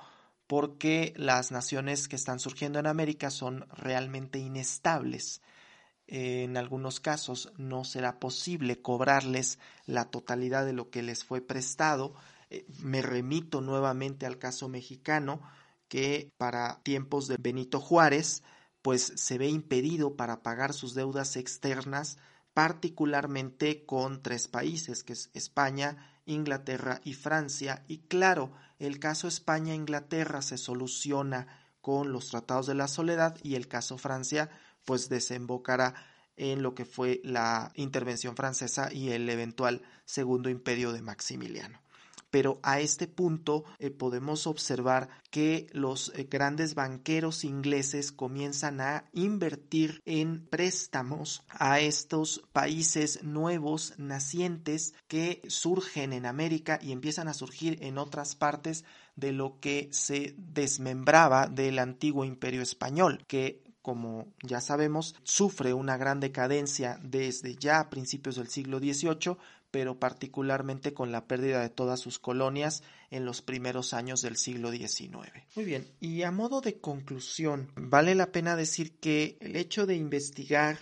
porque 0.47 1.13
las 1.15 1.51
naciones 1.51 2.07
que 2.07 2.15
están 2.15 2.39
surgiendo 2.39 2.79
en 2.79 2.87
América 2.87 3.29
son 3.29 3.67
realmente 3.69 4.39
inestables. 4.39 5.41
En 6.13 6.57
algunos 6.57 6.99
casos 6.99 7.53
no 7.55 7.85
será 7.85 8.19
posible 8.19 8.81
cobrarles 8.81 9.59
la 9.85 10.11
totalidad 10.11 10.65
de 10.65 10.73
lo 10.73 10.89
que 10.89 11.03
les 11.03 11.23
fue 11.23 11.39
prestado. 11.39 12.13
Eh, 12.49 12.65
me 12.79 13.01
remito 13.01 13.61
nuevamente 13.61 14.25
al 14.25 14.37
caso 14.37 14.67
mexicano 14.67 15.41
que 15.87 16.29
para 16.37 16.81
tiempos 16.83 17.29
de 17.29 17.37
Benito 17.39 17.79
Juárez 17.79 18.43
pues 18.81 19.13
se 19.15 19.37
ve 19.37 19.47
impedido 19.47 20.17
para 20.17 20.43
pagar 20.43 20.73
sus 20.73 20.95
deudas 20.95 21.37
externas 21.37 22.17
particularmente 22.53 23.85
con 23.85 24.21
tres 24.21 24.49
países, 24.49 25.05
que 25.05 25.13
es 25.13 25.29
España, 25.33 26.19
Inglaterra 26.25 26.99
y 27.05 27.13
Francia. 27.13 27.85
Y 27.87 27.99
claro, 27.99 28.51
el 28.79 28.99
caso 28.99 29.29
España-Inglaterra 29.29 30.41
se 30.41 30.57
soluciona 30.57 31.47
con 31.79 32.11
los 32.11 32.27
tratados 32.27 32.67
de 32.67 32.75
la 32.75 32.89
soledad 32.89 33.37
y 33.43 33.55
el 33.55 33.69
caso 33.69 33.97
Francia 33.97 34.49
pues 34.85 35.09
desembocará 35.09 35.93
en 36.37 36.63
lo 36.63 36.73
que 36.73 36.85
fue 36.85 37.21
la 37.23 37.71
intervención 37.75 38.35
francesa 38.35 38.91
y 38.91 39.09
el 39.09 39.29
eventual 39.29 39.81
segundo 40.05 40.49
imperio 40.49 40.91
de 40.91 41.01
Maximiliano. 41.01 41.79
Pero 42.31 42.59
a 42.63 42.79
este 42.79 43.07
punto 43.07 43.65
eh, 43.77 43.91
podemos 43.91 44.47
observar 44.47 45.09
que 45.29 45.67
los 45.73 46.13
eh, 46.15 46.27
grandes 46.31 46.75
banqueros 46.75 47.43
ingleses 47.43 48.13
comienzan 48.13 48.79
a 48.79 49.03
invertir 49.11 50.01
en 50.05 50.47
préstamos 50.47 51.43
a 51.49 51.81
estos 51.81 52.41
países 52.53 53.21
nuevos 53.21 53.93
nacientes 53.97 54.93
que 55.09 55.41
surgen 55.47 56.13
en 56.13 56.25
América 56.25 56.79
y 56.81 56.93
empiezan 56.93 57.27
a 57.27 57.33
surgir 57.33 57.77
en 57.83 57.97
otras 57.97 58.35
partes 58.35 58.85
de 59.17 59.33
lo 59.33 59.59
que 59.59 59.89
se 59.91 60.33
desmembraba 60.37 61.47
del 61.47 61.79
antiguo 61.79 62.23
imperio 62.23 62.61
español, 62.61 63.25
que 63.27 63.61
como 63.81 64.31
ya 64.43 64.61
sabemos, 64.61 65.15
sufre 65.23 65.73
una 65.73 65.97
gran 65.97 66.19
decadencia 66.19 66.99
desde 67.01 67.55
ya 67.55 67.79
a 67.79 67.89
principios 67.89 68.35
del 68.35 68.47
siglo 68.47 68.79
XVIII, 68.79 69.37
pero 69.71 69.99
particularmente 69.99 70.93
con 70.93 71.11
la 71.11 71.25
pérdida 71.25 71.61
de 71.61 71.69
todas 71.69 71.99
sus 71.99 72.19
colonias 72.19 72.83
en 73.09 73.25
los 73.25 73.41
primeros 73.41 73.93
años 73.93 74.21
del 74.21 74.37
siglo 74.37 74.71
XIX. 74.71 75.31
Muy 75.55 75.65
bien, 75.65 75.87
y 75.99 76.21
a 76.23 76.31
modo 76.31 76.61
de 76.61 76.79
conclusión, 76.79 77.71
vale 77.75 78.13
la 78.13 78.31
pena 78.31 78.55
decir 78.55 78.97
que 78.99 79.37
el 79.39 79.55
hecho 79.55 79.85
de 79.85 79.95
investigar 79.95 80.77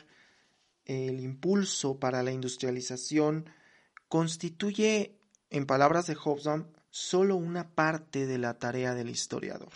el 0.86 1.20
impulso 1.20 2.00
para 2.00 2.24
la 2.24 2.32
industrialización 2.32 3.50
constituye, 4.08 5.16
en 5.52 5.68
palabras 5.68 6.08
de 6.08 6.16
Hobson, 6.16 6.68
solo 6.90 7.36
una 7.36 7.70
parte 7.70 8.26
de 8.26 8.40
la 8.40 8.58
tarea 8.58 8.96
del 8.96 9.10
historiador. 9.10 9.72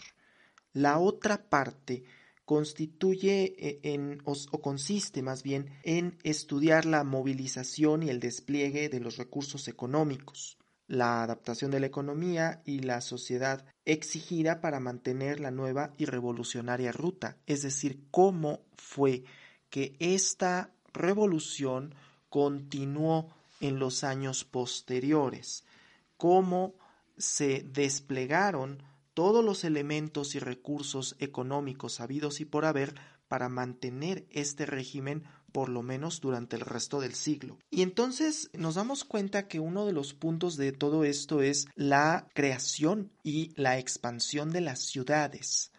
La 0.74 0.98
otra 0.98 1.50
parte 1.50 2.04
constituye 2.46 3.56
eh, 3.58 3.80
en, 3.84 4.22
o, 4.26 4.36
consiste 4.62 5.22
más 5.22 5.44
bien 5.44 5.70
en 5.84 6.18
estudiar 6.24 6.86
la 6.86 7.04
movilización 7.04 8.04
y 8.04 8.10
el 8.10 8.20
despliegue 8.20 8.90
de 8.90 9.00
los 9.00 9.18
recursos 9.18 9.68
económicos, 9.68 10.58
la 10.88 11.24
adaptación 11.24 11.72
de 11.72 11.80
la 11.80 11.88
economía 11.88 12.62
y 12.66 12.80
la 12.80 13.02
sociedad 13.02 13.66
exigida 13.86 14.60
para 14.62 14.80
mantener 14.80 15.40
la 15.40 15.52
nueva 15.52 15.94
y 15.98 16.06
revolucionaria 16.06 16.92
ruta, 16.92 17.38
es 17.46 17.62
decir, 17.62 18.04
cómo 18.12 18.62
fue 18.76 19.24
que 19.70 19.96
esta 20.00 20.74
revolución 20.94 21.96
continuó 22.30 23.34
en 23.62 23.80
los 23.80 24.04
años 24.04 24.44
posteriores, 24.44 25.64
cómo 26.18 26.76
se 27.18 27.62
desplegaron 27.62 28.84
todos 29.14 29.44
los 29.44 29.64
elementos 29.64 30.36
y 30.36 30.40
recursos 30.40 31.16
económicos 31.20 32.00
habidos 32.00 32.42
y 32.42 32.46
por 32.46 32.66
haber 32.66 32.96
para 33.28 33.50
mantener 33.50 34.26
este 34.30 34.66
régimen 34.66 35.24
por 35.52 35.70
lo 35.70 35.84
menos 35.84 36.20
durante 36.20 36.56
el 36.56 36.62
resto 36.62 37.00
del 37.00 37.14
siglo. 37.14 37.60
Y 37.70 37.84
entonces 37.84 38.50
nos 38.54 38.76
damos 38.76 39.04
cuenta 39.04 39.48
que 39.48 39.60
uno 39.60 39.86
de 39.86 39.94
los 39.94 40.14
puntos 40.14 40.58
de 40.58 40.72
todo 40.72 41.04
esto 41.04 41.42
es 41.42 41.68
la 41.76 42.28
creación 42.34 43.12
y 43.24 43.54
la 43.56 43.78
expansión 43.78 44.52
de 44.52 44.62
las 44.62 44.80
ciudades, 44.80 45.72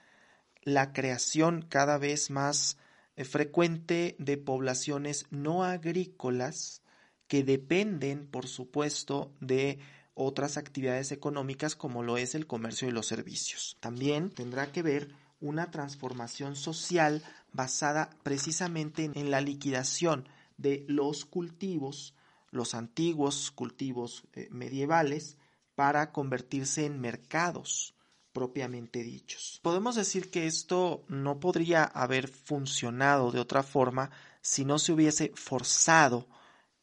la 0.62 0.92
creación 0.92 1.62
cada 1.68 1.98
vez 1.98 2.30
más 2.30 2.78
eh, 3.16 3.24
frecuente 3.24 4.16
de 4.18 4.36
poblaciones 4.36 5.26
no 5.30 5.64
agrícolas 5.64 6.82
que 7.26 7.42
dependen, 7.42 8.26
por 8.26 8.46
supuesto, 8.46 9.32
de 9.40 9.78
otras 10.14 10.56
actividades 10.56 11.12
económicas 11.12 11.76
como 11.76 12.02
lo 12.02 12.16
es 12.16 12.34
el 12.34 12.46
comercio 12.46 12.88
y 12.88 12.92
los 12.92 13.06
servicios. 13.06 13.76
También 13.80 14.30
tendrá 14.30 14.72
que 14.72 14.82
ver 14.82 15.10
una 15.40 15.70
transformación 15.70 16.56
social 16.56 17.22
basada 17.52 18.10
precisamente 18.22 19.10
en 19.14 19.30
la 19.30 19.40
liquidación 19.40 20.28
de 20.56 20.84
los 20.88 21.24
cultivos, 21.24 22.14
los 22.50 22.74
antiguos 22.74 23.50
cultivos 23.50 24.24
eh, 24.32 24.48
medievales, 24.50 25.36
para 25.74 26.12
convertirse 26.12 26.86
en 26.86 27.00
mercados 27.00 27.94
propiamente 28.32 29.02
dichos. 29.02 29.60
Podemos 29.62 29.96
decir 29.96 30.30
que 30.30 30.46
esto 30.46 31.04
no 31.08 31.40
podría 31.40 31.84
haber 31.84 32.28
funcionado 32.28 33.30
de 33.30 33.40
otra 33.40 33.62
forma 33.62 34.10
si 34.40 34.64
no 34.64 34.78
se 34.78 34.92
hubiese 34.92 35.32
forzado 35.34 36.26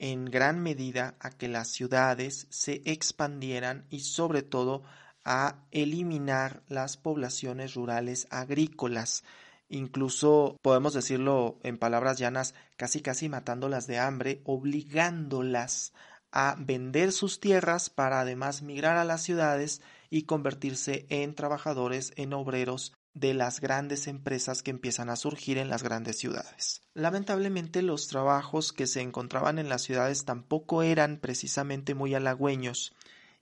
en 0.01 0.25
gran 0.25 0.59
medida 0.59 1.15
a 1.19 1.29
que 1.29 1.47
las 1.47 1.69
ciudades 1.69 2.47
se 2.49 2.81
expandieran 2.85 3.85
y 3.91 3.99
sobre 3.99 4.41
todo 4.41 4.81
a 5.23 5.63
eliminar 5.69 6.63
las 6.67 6.97
poblaciones 6.97 7.75
rurales 7.75 8.25
agrícolas, 8.31 9.23
incluso 9.69 10.57
podemos 10.63 10.95
decirlo 10.95 11.59
en 11.61 11.77
palabras 11.77 12.17
llanas, 12.17 12.55
casi 12.77 13.01
casi 13.01 13.29
matándolas 13.29 13.85
de 13.85 13.99
hambre, 13.99 14.41
obligándolas 14.43 15.93
a 16.31 16.55
vender 16.57 17.11
sus 17.11 17.39
tierras 17.39 17.91
para 17.91 18.21
además 18.21 18.63
migrar 18.63 18.97
a 18.97 19.05
las 19.05 19.21
ciudades 19.21 19.83
y 20.09 20.23
convertirse 20.23 21.05
en 21.09 21.35
trabajadores, 21.35 22.11
en 22.15 22.33
obreros 22.33 22.93
de 23.13 23.33
las 23.33 23.59
grandes 23.59 24.07
empresas 24.07 24.63
que 24.63 24.71
empiezan 24.71 25.09
a 25.09 25.15
surgir 25.15 25.57
en 25.57 25.69
las 25.69 25.83
grandes 25.83 26.17
ciudades. 26.17 26.81
Lamentablemente 26.93 27.81
los 27.81 28.07
trabajos 28.07 28.73
que 28.73 28.87
se 28.87 29.01
encontraban 29.01 29.59
en 29.59 29.69
las 29.69 29.81
ciudades 29.81 30.25
tampoco 30.25 30.83
eran 30.83 31.17
precisamente 31.17 31.95
muy 31.95 32.15
halagüeños 32.15 32.95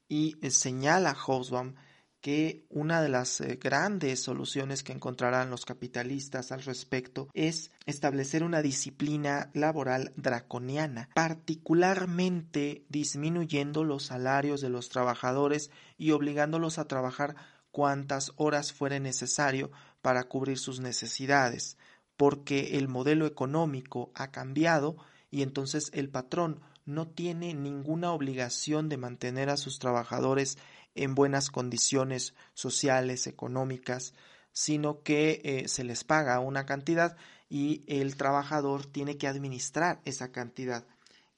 y 0.08 0.36
eh, 0.42 0.52
señala 0.52 1.14
Hobsbawm 1.14 1.76
que 2.22 2.66
una 2.70 3.02
de 3.02 3.10
las 3.10 3.40
eh, 3.40 3.58
grandes 3.62 4.22
soluciones 4.22 4.84
que 4.84 4.92
encontrarán 4.92 5.50
los 5.50 5.66
capitalistas 5.66 6.52
al 6.52 6.64
respecto 6.64 7.30
es 7.34 7.72
establecer 7.86 8.44
una 8.44 8.62
disciplina 8.62 9.50
laboral 9.54 10.12
draconiana, 10.18 11.10
particularmente 11.14 12.84
disminuyendo 12.90 13.84
los 13.84 14.08
salarios 14.08 14.60
de 14.60 14.70
los 14.70 14.90
trabajadores 14.90 15.72
y 15.98 16.12
obligándolos 16.12 16.78
a 16.78 16.88
trabajar 16.88 17.36
cuantas 17.72 18.32
horas 18.36 18.74
fuere 18.74 19.00
necesario 19.00 19.72
para 20.02 20.24
cubrir 20.24 20.58
sus 20.58 20.80
necesidades, 20.80 21.78
porque 22.18 22.78
el 22.78 22.88
modelo 22.88 23.26
económico 23.26 24.12
ha 24.14 24.32
cambiado 24.32 24.98
y 25.32 25.42
entonces 25.42 25.90
el 25.94 26.10
patrón 26.10 26.62
no 26.86 27.08
tiene 27.08 27.54
ninguna 27.54 28.12
obligación 28.12 28.90
de 28.90 28.98
mantener 28.98 29.50
a 29.50 29.58
sus 29.58 29.80
trabajadores 29.80 30.58
en 30.96 31.16
buenas 31.16 31.52
condiciones 31.52 32.34
sociales, 32.54 33.28
económicas, 33.28 34.14
sino 34.52 35.04
que 35.04 35.42
eh, 35.44 35.68
se 35.68 35.84
les 35.84 36.04
paga 36.04 36.40
una 36.40 36.66
cantidad 36.66 37.16
y 37.48 37.84
el 37.88 38.16
trabajador 38.16 38.86
tiene 38.86 39.18
que 39.18 39.28
administrar 39.28 40.02
esa 40.06 40.32
cantidad. 40.32 40.86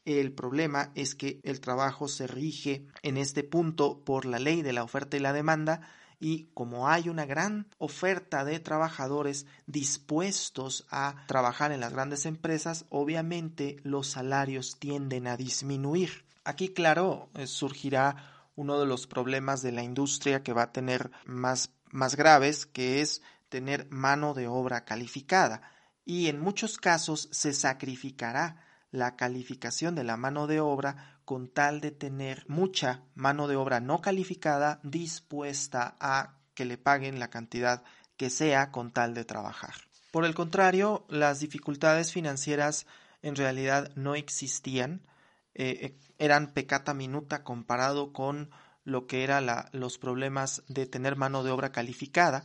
El 0.05 0.31
problema 0.31 0.91
es 0.95 1.13
que 1.13 1.39
el 1.43 1.61
trabajo 1.61 2.07
se 2.07 2.27
rige 2.27 2.87
en 3.03 3.17
este 3.17 3.43
punto 3.43 4.03
por 4.03 4.25
la 4.25 4.39
ley 4.39 4.61
de 4.61 4.73
la 4.73 4.83
oferta 4.83 5.17
y 5.17 5.19
la 5.19 5.33
demanda 5.33 5.81
y 6.21 6.51
como 6.53 6.87
hay 6.87 7.09
una 7.09 7.25
gran 7.25 7.65
oferta 7.79 8.45
de 8.45 8.59
trabajadores 8.59 9.47
dispuestos 9.65 10.85
a 10.91 11.25
trabajar 11.27 11.71
en 11.71 11.79
las 11.79 11.91
grandes 11.91 12.27
empresas, 12.27 12.85
obviamente 12.89 13.77
los 13.81 14.07
salarios 14.07 14.77
tienden 14.77 15.25
a 15.25 15.35
disminuir. 15.35 16.23
Aquí, 16.43 16.69
claro, 16.69 17.29
eh, 17.33 17.47
surgirá 17.47 18.45
uno 18.55 18.79
de 18.79 18.85
los 18.85 19.07
problemas 19.07 19.63
de 19.63 19.71
la 19.71 19.81
industria 19.81 20.43
que 20.43 20.53
va 20.53 20.63
a 20.63 20.71
tener 20.71 21.09
más, 21.25 21.71
más 21.89 22.15
graves, 22.15 22.67
que 22.67 23.01
es 23.01 23.23
tener 23.49 23.87
mano 23.89 24.35
de 24.35 24.47
obra 24.47 24.85
calificada. 24.85 25.63
Y 26.05 26.27
en 26.27 26.39
muchos 26.39 26.77
casos 26.77 27.29
se 27.31 27.51
sacrificará 27.51 28.63
la 28.91 29.15
calificación 29.15 29.95
de 29.95 30.03
la 30.03 30.17
mano 30.17 30.45
de 30.45 30.59
obra 30.59 31.19
con 31.31 31.47
tal 31.47 31.79
de 31.79 31.91
tener 31.91 32.43
mucha 32.49 33.05
mano 33.15 33.47
de 33.47 33.55
obra 33.55 33.79
no 33.79 34.01
calificada 34.01 34.81
dispuesta 34.83 35.95
a 36.01 36.33
que 36.53 36.65
le 36.65 36.77
paguen 36.77 37.19
la 37.19 37.29
cantidad 37.29 37.85
que 38.17 38.29
sea 38.29 38.69
con 38.69 38.91
tal 38.91 39.13
de 39.13 39.23
trabajar. 39.23 39.75
Por 40.11 40.25
el 40.25 40.35
contrario, 40.35 41.05
las 41.07 41.39
dificultades 41.39 42.11
financieras 42.11 42.85
en 43.21 43.37
realidad 43.37 43.93
no 43.95 44.15
existían, 44.15 45.07
eh, 45.53 45.77
eh, 45.81 45.97
eran 46.17 46.51
pecata 46.51 46.93
minuta 46.93 47.45
comparado 47.45 48.11
con 48.11 48.51
lo 48.83 49.07
que 49.07 49.23
eran 49.23 49.47
los 49.71 49.97
problemas 49.99 50.63
de 50.67 50.85
tener 50.85 51.15
mano 51.15 51.45
de 51.45 51.51
obra 51.51 51.71
calificada. 51.71 52.43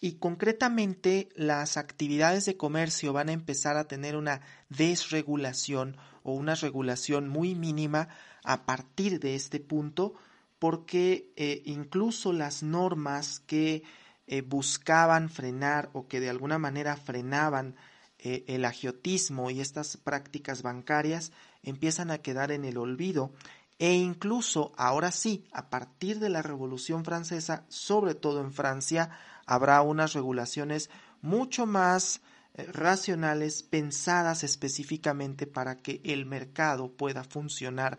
Y 0.00 0.14
concretamente 0.14 1.28
las 1.34 1.76
actividades 1.76 2.44
de 2.44 2.56
comercio 2.56 3.12
van 3.12 3.28
a 3.28 3.32
empezar 3.32 3.76
a 3.76 3.88
tener 3.88 4.16
una 4.16 4.40
desregulación 4.68 5.96
o 6.22 6.32
una 6.32 6.54
regulación 6.54 7.28
muy 7.28 7.54
mínima 7.54 8.08
a 8.42 8.66
partir 8.66 9.20
de 9.20 9.34
este 9.34 9.60
punto, 9.60 10.14
porque 10.58 11.32
eh, 11.36 11.62
incluso 11.64 12.32
las 12.32 12.62
normas 12.62 13.40
que 13.40 13.82
eh, 14.26 14.40
buscaban 14.40 15.28
frenar 15.28 15.90
o 15.92 16.06
que 16.08 16.20
de 16.20 16.30
alguna 16.30 16.58
manera 16.58 16.96
frenaban 16.96 17.76
eh, 18.18 18.44
el 18.48 18.64
agiotismo 18.64 19.50
y 19.50 19.60
estas 19.60 19.98
prácticas 19.98 20.62
bancarias 20.62 21.30
empiezan 21.62 22.10
a 22.10 22.18
quedar 22.18 22.52
en 22.52 22.64
el 22.64 22.78
olvido. 22.78 23.32
E 23.78 23.92
incluso 23.92 24.72
ahora 24.76 25.10
sí, 25.10 25.44
a 25.52 25.68
partir 25.68 26.20
de 26.20 26.30
la 26.30 26.40
Revolución 26.40 27.04
Francesa, 27.04 27.66
sobre 27.68 28.14
todo 28.14 28.40
en 28.40 28.52
Francia, 28.52 29.10
habrá 29.46 29.82
unas 29.82 30.12
regulaciones 30.12 30.90
mucho 31.22 31.66
más 31.66 32.20
eh, 32.54 32.64
racionales, 32.72 33.62
pensadas 33.62 34.44
específicamente 34.44 35.46
para 35.46 35.76
que 35.76 36.00
el 36.04 36.26
mercado 36.26 36.92
pueda 36.92 37.24
funcionar 37.24 37.98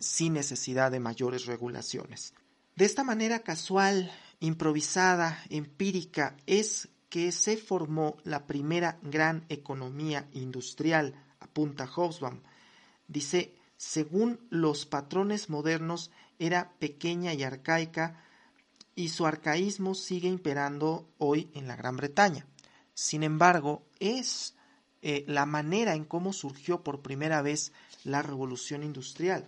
sin 0.00 0.32
necesidad 0.32 0.90
de 0.90 0.98
mayores 0.98 1.44
regulaciones. 1.44 2.32
De 2.74 2.86
esta 2.86 3.04
manera 3.04 3.40
casual 3.40 4.10
improvisada, 4.40 5.42
empírica, 5.50 6.36
es 6.46 6.88
que 7.08 7.30
se 7.30 7.56
formó 7.56 8.16
la 8.24 8.46
primera 8.46 8.98
gran 9.02 9.44
economía 9.48 10.28
industrial, 10.32 11.14
apunta 11.38 11.86
Hobsbawm. 11.86 12.40
Dice, 13.06 13.54
según 13.76 14.40
los 14.50 14.86
patrones 14.86 15.48
modernos, 15.48 16.10
era 16.40 16.72
pequeña 16.80 17.32
y 17.32 17.44
arcaica, 17.44 18.23
y 18.94 19.08
su 19.08 19.26
arcaísmo 19.26 19.94
sigue 19.94 20.28
imperando 20.28 21.08
hoy 21.18 21.50
en 21.54 21.66
la 21.66 21.76
Gran 21.76 21.96
Bretaña. 21.96 22.46
Sin 22.94 23.22
embargo, 23.22 23.84
es 23.98 24.54
eh, 25.02 25.24
la 25.26 25.46
manera 25.46 25.94
en 25.94 26.04
cómo 26.04 26.32
surgió 26.32 26.82
por 26.82 27.02
primera 27.02 27.42
vez 27.42 27.72
la 28.04 28.22
revolución 28.22 28.82
industrial. 28.82 29.44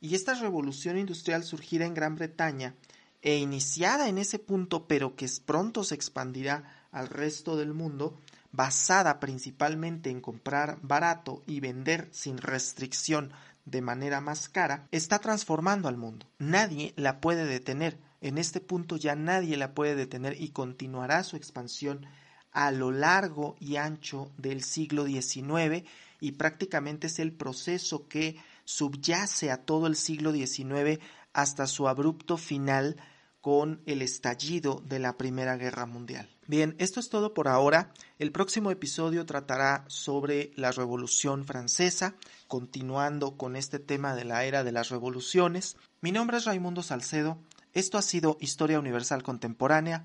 Y 0.00 0.14
esta 0.14 0.34
revolución 0.34 0.98
industrial 0.98 1.44
surgida 1.44 1.84
en 1.84 1.94
Gran 1.94 2.16
Bretaña 2.16 2.74
e 3.20 3.36
iniciada 3.36 4.08
en 4.08 4.18
ese 4.18 4.38
punto, 4.38 4.88
pero 4.88 5.14
que 5.14 5.28
pronto 5.44 5.84
se 5.84 5.94
expandirá 5.94 6.86
al 6.90 7.08
resto 7.08 7.56
del 7.56 7.72
mundo, 7.72 8.18
basada 8.50 9.20
principalmente 9.20 10.10
en 10.10 10.20
comprar 10.20 10.78
barato 10.82 11.42
y 11.46 11.60
vender 11.60 12.08
sin 12.12 12.38
restricción 12.38 13.32
de 13.64 13.80
manera 13.80 14.20
más 14.20 14.48
cara, 14.48 14.88
está 14.90 15.20
transformando 15.20 15.88
al 15.88 15.96
mundo. 15.96 16.26
Nadie 16.38 16.94
la 16.96 17.20
puede 17.20 17.46
detener. 17.46 17.96
En 18.22 18.38
este 18.38 18.60
punto 18.60 18.96
ya 18.96 19.16
nadie 19.16 19.56
la 19.56 19.74
puede 19.74 19.96
detener 19.96 20.40
y 20.40 20.50
continuará 20.50 21.24
su 21.24 21.36
expansión 21.36 22.06
a 22.52 22.70
lo 22.70 22.92
largo 22.92 23.56
y 23.58 23.76
ancho 23.76 24.30
del 24.38 24.62
siglo 24.62 25.04
XIX 25.06 25.84
y 26.20 26.32
prácticamente 26.32 27.08
es 27.08 27.18
el 27.18 27.32
proceso 27.32 28.06
que 28.06 28.36
subyace 28.64 29.50
a 29.50 29.64
todo 29.64 29.88
el 29.88 29.96
siglo 29.96 30.32
XIX 30.32 31.00
hasta 31.32 31.66
su 31.66 31.88
abrupto 31.88 32.36
final 32.36 32.96
con 33.40 33.82
el 33.86 34.02
estallido 34.02 34.80
de 34.86 35.00
la 35.00 35.16
Primera 35.18 35.56
Guerra 35.56 35.84
Mundial. 35.84 36.28
Bien, 36.46 36.76
esto 36.78 37.00
es 37.00 37.08
todo 37.08 37.34
por 37.34 37.48
ahora. 37.48 37.92
El 38.20 38.30
próximo 38.30 38.70
episodio 38.70 39.26
tratará 39.26 39.84
sobre 39.88 40.52
la 40.54 40.70
Revolución 40.70 41.44
Francesa, 41.44 42.14
continuando 42.46 43.36
con 43.36 43.56
este 43.56 43.80
tema 43.80 44.14
de 44.14 44.24
la 44.24 44.44
era 44.44 44.62
de 44.62 44.70
las 44.70 44.90
revoluciones. 44.90 45.76
Mi 46.00 46.12
nombre 46.12 46.36
es 46.36 46.44
Raimundo 46.44 46.84
Salcedo. 46.84 47.38
Esto 47.72 47.96
ha 47.96 48.02
sido 48.02 48.36
Historia 48.40 48.78
Universal 48.78 49.22
Contemporánea. 49.22 50.04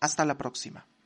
Hasta 0.00 0.26
la 0.26 0.36
próxima. 0.36 0.88